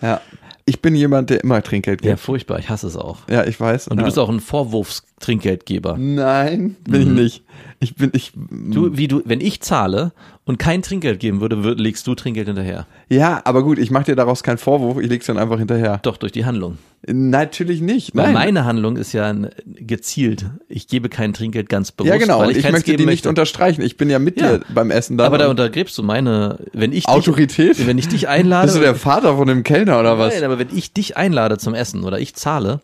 Ja. 0.00 0.20
Ich 0.64 0.80
bin 0.80 0.94
jemand, 0.94 1.30
der 1.30 1.42
immer 1.42 1.62
Trinkgeld 1.62 2.04
ja, 2.04 2.12
gibt. 2.12 2.20
furchtbar, 2.22 2.58
ich 2.58 2.68
hasse 2.68 2.86
es 2.86 2.96
auch. 2.96 3.18
Ja, 3.28 3.44
ich 3.44 3.58
weiß. 3.58 3.88
Und 3.88 3.96
du 3.96 4.02
ja. 4.02 4.06
bist 4.06 4.18
auch 4.18 4.28
ein 4.28 4.40
Vorwurfstrinkgeldgeber. 4.40 5.96
Nein, 5.98 6.76
bin 6.88 7.02
ich 7.02 7.08
nicht. 7.08 7.42
Ich 7.80 7.96
bin, 7.96 8.10
ich. 8.14 8.32
Du, 8.34 8.96
wie 8.96 9.08
du, 9.08 9.22
wenn 9.24 9.40
ich 9.40 9.60
zahle 9.60 10.12
und 10.44 10.58
kein 10.58 10.82
Trinkgeld 10.82 11.18
geben 11.20 11.40
würde, 11.40 11.64
würd, 11.64 11.80
legst 11.80 12.06
du 12.06 12.14
Trinkgeld 12.14 12.46
hinterher. 12.46 12.86
Ja, 13.08 13.40
aber 13.44 13.62
gut, 13.64 13.78
ich 13.78 13.90
mache 13.90 14.04
dir 14.04 14.16
daraus 14.16 14.42
keinen 14.42 14.58
Vorwurf, 14.58 14.98
ich 14.98 15.08
leg's 15.08 15.26
dann 15.26 15.38
einfach 15.38 15.58
hinterher. 15.58 15.98
Doch, 16.02 16.16
durch 16.16 16.32
die 16.32 16.44
Handlung. 16.44 16.78
Natürlich 17.08 17.80
nicht. 17.80 18.14
Weil 18.14 18.26
Nein. 18.26 18.34
meine 18.34 18.64
Handlung 18.64 18.96
ist 18.96 19.12
ja 19.12 19.34
gezielt. 19.66 20.46
Ich 20.68 20.86
gebe 20.86 21.08
kein 21.08 21.32
Trinkgeld 21.32 21.68
ganz 21.68 21.90
bewusst, 21.90 22.12
ja, 22.12 22.16
genau. 22.18 22.38
weil 22.38 22.52
ich, 22.52 22.58
ich 22.58 22.70
möchte 22.70 22.92
die 22.92 22.98
nicht 22.98 23.06
möchte. 23.06 23.28
unterstreichen. 23.28 23.82
Ich 23.82 23.96
bin 23.96 24.08
ja 24.08 24.20
mit 24.20 24.40
Ja. 24.40 24.58
dir 24.58 24.64
beim 24.72 24.92
Essen 24.92 25.18
da. 25.18 25.26
Aber 25.26 25.38
da 25.38 25.48
untergräbst 25.50 25.98
du 25.98 26.04
meine, 26.04 26.58
wenn 26.72 26.92
ich 26.92 27.08
Autorität? 27.08 27.78
dich, 27.78 27.86
wenn 27.88 27.98
ich 27.98 28.06
dich 28.06 28.28
einlade, 28.28 28.66
Bist 28.66 28.76
du 28.76 28.80
der 28.80 28.94
Vater 28.94 29.36
von 29.36 29.48
dem 29.48 29.64
Kellner 29.64 29.98
oder 29.98 30.16
was? 30.18 30.34
Nein, 30.34 30.44
aber 30.44 30.58
wenn 30.68 30.76
ich 30.76 30.92
dich 30.92 31.16
einlade 31.16 31.58
zum 31.58 31.74
Essen 31.74 32.04
oder 32.04 32.18
ich 32.20 32.34
zahle, 32.34 32.80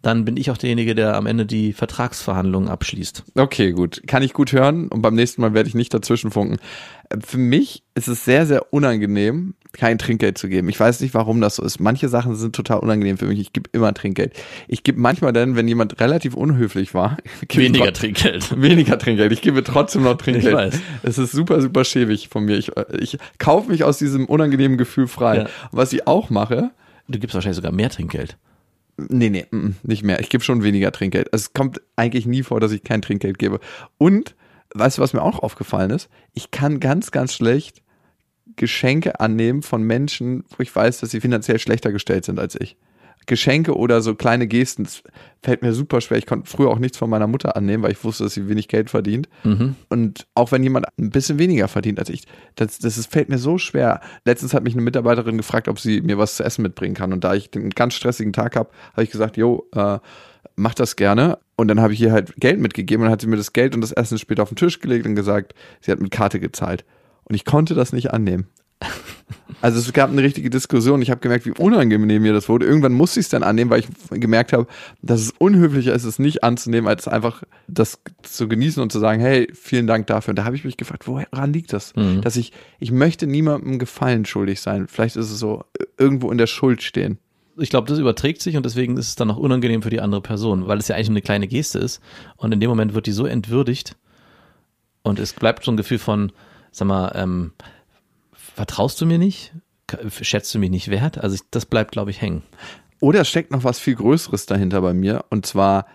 dann 0.00 0.24
bin 0.24 0.36
ich 0.36 0.50
auch 0.52 0.56
derjenige, 0.56 0.94
der 0.94 1.16
am 1.16 1.26
Ende 1.26 1.44
die 1.44 1.72
Vertragsverhandlungen 1.72 2.68
abschließt. 2.68 3.24
Okay, 3.34 3.72
gut. 3.72 4.00
Kann 4.06 4.22
ich 4.22 4.32
gut 4.32 4.52
hören 4.52 4.88
und 4.88 5.02
beim 5.02 5.14
nächsten 5.14 5.42
Mal 5.42 5.54
werde 5.54 5.68
ich 5.68 5.74
nicht 5.74 5.92
dazwischen 5.92 6.30
funken. 6.30 6.58
Äh, 7.10 7.16
Für 7.26 7.36
mich 7.38 7.82
ist 7.96 8.06
es 8.06 8.24
sehr, 8.24 8.46
sehr 8.46 8.72
unangenehm, 8.72 9.54
kein 9.72 9.98
Trinkgeld 9.98 10.38
zu 10.38 10.48
geben. 10.48 10.68
Ich 10.68 10.78
weiß 10.78 11.00
nicht, 11.00 11.14
warum 11.14 11.40
das 11.40 11.56
so 11.56 11.64
ist. 11.64 11.80
Manche 11.80 12.08
Sachen 12.08 12.36
sind 12.36 12.54
total 12.54 12.78
unangenehm 12.78 13.18
für 13.18 13.26
mich. 13.26 13.40
Ich 13.40 13.52
gebe 13.52 13.68
immer 13.72 13.92
Trinkgeld. 13.92 14.34
Ich 14.68 14.84
gebe 14.84 15.00
manchmal 15.00 15.32
dann, 15.32 15.56
wenn 15.56 15.66
jemand 15.66 16.00
relativ 16.00 16.34
unhöflich 16.34 16.94
war, 16.94 17.16
ich 17.48 17.58
Weniger 17.58 17.92
Trinkgeld. 17.92 18.62
Weniger 18.62 18.98
Trinkgeld. 18.98 19.32
Ich 19.32 19.42
gebe 19.42 19.64
trotzdem 19.64 20.04
noch 20.04 20.16
Trinkgeld. 20.16 20.54
weiß. 20.54 20.80
Es 21.02 21.18
ist 21.18 21.32
super, 21.32 21.60
super 21.60 21.84
schäbig 21.84 22.28
von 22.28 22.44
mir. 22.44 22.56
Ich, 22.56 22.70
ich 23.00 23.18
kaufe 23.38 23.68
mich 23.68 23.82
aus 23.82 23.98
diesem 23.98 24.26
unangenehmen 24.26 24.78
Gefühl 24.78 25.08
frei. 25.08 25.38
Ja. 25.38 25.46
Was 25.72 25.92
ich 25.92 26.06
auch 26.06 26.30
mache, 26.30 26.70
Du 27.08 27.18
gibst 27.18 27.34
wahrscheinlich 27.34 27.56
sogar 27.56 27.72
mehr 27.72 27.90
Trinkgeld. 27.90 28.36
Nee, 28.96 29.30
nee, 29.30 29.46
mm, 29.50 29.56
mm, 29.56 29.76
nicht 29.82 30.02
mehr. 30.02 30.20
Ich 30.20 30.28
gebe 30.28 30.42
schon 30.42 30.62
weniger 30.62 30.92
Trinkgeld. 30.92 31.28
Es 31.32 31.52
kommt 31.52 31.80
eigentlich 31.96 32.26
nie 32.26 32.42
vor, 32.42 32.60
dass 32.60 32.72
ich 32.72 32.82
kein 32.82 33.00
Trinkgeld 33.00 33.38
gebe. 33.38 33.60
Und, 33.96 34.34
weißt 34.74 34.98
du, 34.98 35.02
was 35.02 35.12
mir 35.12 35.22
auch 35.22 35.38
aufgefallen 35.38 35.90
ist? 35.90 36.08
Ich 36.34 36.50
kann 36.50 36.80
ganz, 36.80 37.10
ganz 37.10 37.32
schlecht 37.32 37.82
Geschenke 38.56 39.20
annehmen 39.20 39.62
von 39.62 39.82
Menschen, 39.82 40.44
wo 40.50 40.62
ich 40.62 40.74
weiß, 40.74 40.98
dass 40.98 41.10
sie 41.10 41.20
finanziell 41.20 41.58
schlechter 41.58 41.92
gestellt 41.92 42.24
sind 42.24 42.38
als 42.38 42.56
ich. 42.60 42.76
Geschenke 43.28 43.76
oder 43.76 44.00
so 44.00 44.14
kleine 44.14 44.48
Gesten, 44.48 44.84
das 44.84 45.02
fällt 45.42 45.62
mir 45.62 45.72
super 45.72 46.00
schwer. 46.00 46.18
Ich 46.18 46.26
konnte 46.26 46.50
früher 46.50 46.70
auch 46.70 46.80
nichts 46.80 46.98
von 46.98 47.08
meiner 47.08 47.28
Mutter 47.28 47.56
annehmen, 47.56 47.84
weil 47.84 47.92
ich 47.92 48.02
wusste, 48.02 48.24
dass 48.24 48.34
sie 48.34 48.48
wenig 48.48 48.66
Geld 48.66 48.90
verdient. 48.90 49.28
Mhm. 49.44 49.76
Und 49.88 50.26
auch 50.34 50.50
wenn 50.50 50.62
jemand 50.62 50.86
ein 50.98 51.10
bisschen 51.10 51.38
weniger 51.38 51.68
verdient 51.68 52.00
als 52.00 52.08
ich, 52.08 52.24
das, 52.56 52.78
das 52.78 52.98
ist, 52.98 53.12
fällt 53.12 53.28
mir 53.28 53.38
so 53.38 53.58
schwer. 53.58 54.00
Letztens 54.24 54.54
hat 54.54 54.64
mich 54.64 54.74
eine 54.74 54.82
Mitarbeiterin 54.82 55.36
gefragt, 55.36 55.68
ob 55.68 55.78
sie 55.78 56.00
mir 56.00 56.18
was 56.18 56.36
zu 56.36 56.42
essen 56.42 56.62
mitbringen 56.62 56.94
kann. 56.94 57.12
Und 57.12 57.22
da 57.22 57.34
ich 57.34 57.50
einen 57.54 57.70
ganz 57.70 57.94
stressigen 57.94 58.32
Tag 58.32 58.56
habe, 58.56 58.70
habe 58.92 59.04
ich 59.04 59.10
gesagt, 59.10 59.36
jo, 59.36 59.68
äh, 59.74 59.98
mach 60.56 60.74
das 60.74 60.96
gerne. 60.96 61.38
Und 61.56 61.68
dann 61.68 61.80
habe 61.80 61.92
ich 61.92 62.00
ihr 62.00 62.12
halt 62.12 62.34
Geld 62.36 62.58
mitgegeben 62.58 63.06
und 63.06 63.12
hat 63.12 63.20
sie 63.20 63.26
mir 63.26 63.36
das 63.36 63.52
Geld 63.52 63.74
und 63.74 63.80
das 63.80 63.92
Essen 63.92 64.18
später 64.18 64.42
auf 64.42 64.48
den 64.48 64.56
Tisch 64.56 64.80
gelegt 64.80 65.06
und 65.06 65.14
gesagt, 65.14 65.54
sie 65.80 65.92
hat 65.92 66.00
mit 66.00 66.10
Karte 66.10 66.40
gezahlt. 66.40 66.84
Und 67.24 67.34
ich 67.34 67.44
konnte 67.44 67.74
das 67.74 67.92
nicht 67.92 68.10
annehmen. 68.12 68.48
Also 69.60 69.78
es 69.78 69.92
gab 69.92 70.10
eine 70.10 70.22
richtige 70.22 70.50
Diskussion. 70.50 71.02
Ich 71.02 71.10
habe 71.10 71.20
gemerkt, 71.20 71.46
wie 71.46 71.50
unangenehm 71.50 72.22
mir 72.22 72.32
das 72.32 72.48
wurde. 72.48 72.66
Irgendwann 72.66 72.92
musste 72.92 73.20
ich 73.20 73.26
es 73.26 73.30
dann 73.30 73.42
annehmen, 73.42 73.70
weil 73.70 73.80
ich 73.80 73.88
gemerkt 74.10 74.52
habe, 74.52 74.66
dass 75.02 75.20
es 75.20 75.32
unhöflicher 75.38 75.92
ist, 75.92 76.04
es 76.04 76.18
nicht 76.18 76.44
anzunehmen, 76.44 76.88
als 76.88 77.08
einfach 77.08 77.42
das 77.66 78.00
zu 78.22 78.48
genießen 78.48 78.82
und 78.82 78.92
zu 78.92 78.98
sagen, 78.98 79.20
hey, 79.20 79.48
vielen 79.54 79.86
Dank 79.86 80.06
dafür. 80.06 80.30
Und 80.32 80.36
da 80.36 80.44
habe 80.44 80.56
ich 80.56 80.64
mich 80.64 80.76
gefragt, 80.76 81.06
woran 81.06 81.52
liegt 81.52 81.72
das? 81.72 81.94
Mhm. 81.96 82.20
Dass 82.22 82.36
ich, 82.36 82.52
ich 82.78 82.92
möchte 82.92 83.26
niemandem 83.26 83.78
Gefallen 83.78 84.24
schuldig 84.24 84.60
sein. 84.60 84.86
Vielleicht 84.86 85.16
ist 85.16 85.30
es 85.30 85.38
so, 85.38 85.64
irgendwo 85.98 86.30
in 86.30 86.38
der 86.38 86.46
Schuld 86.46 86.82
stehen. 86.82 87.18
Ich 87.56 87.70
glaube, 87.70 87.88
das 87.88 87.98
überträgt 87.98 88.40
sich 88.40 88.56
und 88.56 88.64
deswegen 88.64 88.96
ist 88.96 89.08
es 89.08 89.16
dann 89.16 89.30
auch 89.32 89.36
unangenehm 89.36 89.82
für 89.82 89.90
die 89.90 90.00
andere 90.00 90.20
Person, 90.20 90.68
weil 90.68 90.78
es 90.78 90.86
ja 90.86 90.94
eigentlich 90.94 91.10
eine 91.10 91.22
kleine 91.22 91.48
Geste 91.48 91.80
ist. 91.80 92.00
Und 92.36 92.52
in 92.52 92.60
dem 92.60 92.70
Moment 92.70 92.94
wird 92.94 93.06
die 93.06 93.12
so 93.12 93.26
entwürdigt 93.26 93.96
und 95.02 95.18
es 95.18 95.32
bleibt 95.32 95.64
so 95.64 95.72
ein 95.72 95.76
Gefühl 95.76 95.98
von, 95.98 96.32
sag 96.70 96.86
mal, 96.86 97.12
ähm, 97.14 97.52
vertraust 98.58 99.00
du 99.00 99.06
mir 99.06 99.18
nicht? 99.18 99.52
Schätzt 100.20 100.52
du 100.52 100.58
mich 100.58 100.68
nicht 100.70 100.88
wert? 100.90 101.16
Also 101.18 101.36
ich, 101.36 101.42
das 101.52 101.64
bleibt, 101.64 101.92
glaube 101.92 102.10
ich, 102.10 102.20
hängen. 102.20 102.42
Oder 103.00 103.20
es 103.20 103.28
steckt 103.28 103.52
noch 103.52 103.62
was 103.62 103.78
viel 103.78 103.94
Größeres 103.94 104.46
dahinter 104.46 104.80
bei 104.80 104.92
mir. 104.94 105.24
Und 105.30 105.46
zwar, 105.46 105.86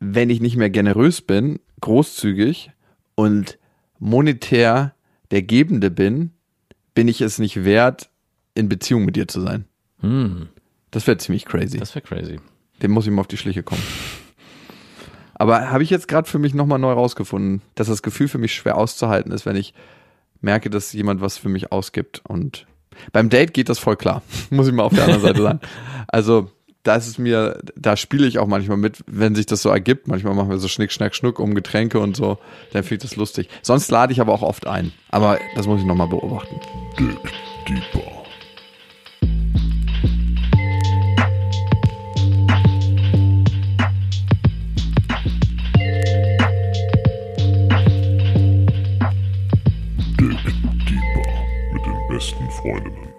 wenn 0.00 0.28
ich 0.28 0.42
nicht 0.42 0.56
mehr 0.56 0.68
generös 0.68 1.22
bin, 1.22 1.60
großzügig 1.80 2.72
und 3.14 3.58
monetär 3.98 4.94
der 5.30 5.40
Gebende 5.40 5.90
bin, 5.90 6.32
bin 6.94 7.08
ich 7.08 7.22
es 7.22 7.38
nicht 7.38 7.64
wert, 7.64 8.10
in 8.54 8.68
Beziehung 8.68 9.06
mit 9.06 9.16
dir 9.16 9.26
zu 9.26 9.40
sein. 9.40 9.64
Hm, 10.00 10.48
Das 10.90 11.06
wäre 11.06 11.16
ziemlich 11.16 11.46
crazy. 11.46 11.78
das 11.78 11.94
wäre 11.94 12.04
crazy. 12.04 12.38
Dem 12.82 12.90
muss 12.90 13.06
ich 13.06 13.12
mal 13.12 13.22
auf 13.22 13.28
die 13.28 13.38
Schliche 13.38 13.62
kommen. 13.62 13.82
Aber 15.34 15.70
habe 15.70 15.82
ich 15.82 15.88
jetzt 15.88 16.06
gerade 16.06 16.28
für 16.28 16.38
mich 16.38 16.52
nochmal 16.52 16.78
neu 16.78 16.92
rausgefunden, 16.92 17.62
dass 17.76 17.86
das 17.88 18.02
Gefühl 18.02 18.28
für 18.28 18.38
mich 18.38 18.54
schwer 18.54 18.76
auszuhalten 18.76 19.32
ist, 19.32 19.46
wenn 19.46 19.56
ich 19.56 19.72
merke, 20.44 20.70
dass 20.70 20.92
jemand 20.92 21.20
was 21.20 21.38
für 21.38 21.48
mich 21.48 21.72
ausgibt. 21.72 22.22
Und 22.28 22.66
beim 23.12 23.28
Date 23.30 23.54
geht 23.54 23.68
das 23.68 23.78
voll 23.78 23.96
klar, 23.96 24.22
muss 24.50 24.68
ich 24.68 24.72
mal 24.72 24.84
auf 24.84 24.94
der 24.94 25.04
anderen 25.04 25.22
Seite 25.22 25.42
sagen. 25.42 25.60
Also 26.06 26.50
da 26.84 26.96
ist 26.96 27.06
es 27.06 27.18
mir, 27.18 27.60
da 27.76 27.96
spiele 27.96 28.26
ich 28.26 28.38
auch 28.38 28.46
manchmal 28.46 28.76
mit, 28.76 29.02
wenn 29.06 29.34
sich 29.34 29.46
das 29.46 29.62
so 29.62 29.70
ergibt. 29.70 30.06
Manchmal 30.06 30.34
machen 30.34 30.50
wir 30.50 30.58
so 30.58 30.68
Schnick, 30.68 30.92
Schnack, 30.92 31.14
Schnuck 31.14 31.38
um 31.38 31.54
Getränke 31.54 31.98
und 31.98 32.14
so. 32.14 32.38
Dann 32.72 32.84
ich 32.88 32.98
das 32.98 33.16
lustig. 33.16 33.48
Sonst 33.62 33.90
lade 33.90 34.12
ich 34.12 34.20
aber 34.20 34.34
auch 34.34 34.42
oft 34.42 34.66
ein. 34.66 34.92
Aber 35.10 35.38
das 35.56 35.66
muss 35.66 35.80
ich 35.80 35.86
nochmal 35.86 36.08
beobachten. 36.08 36.60
Dick 36.98 37.18
Deeper. 37.66 38.23
employment. 52.64 53.13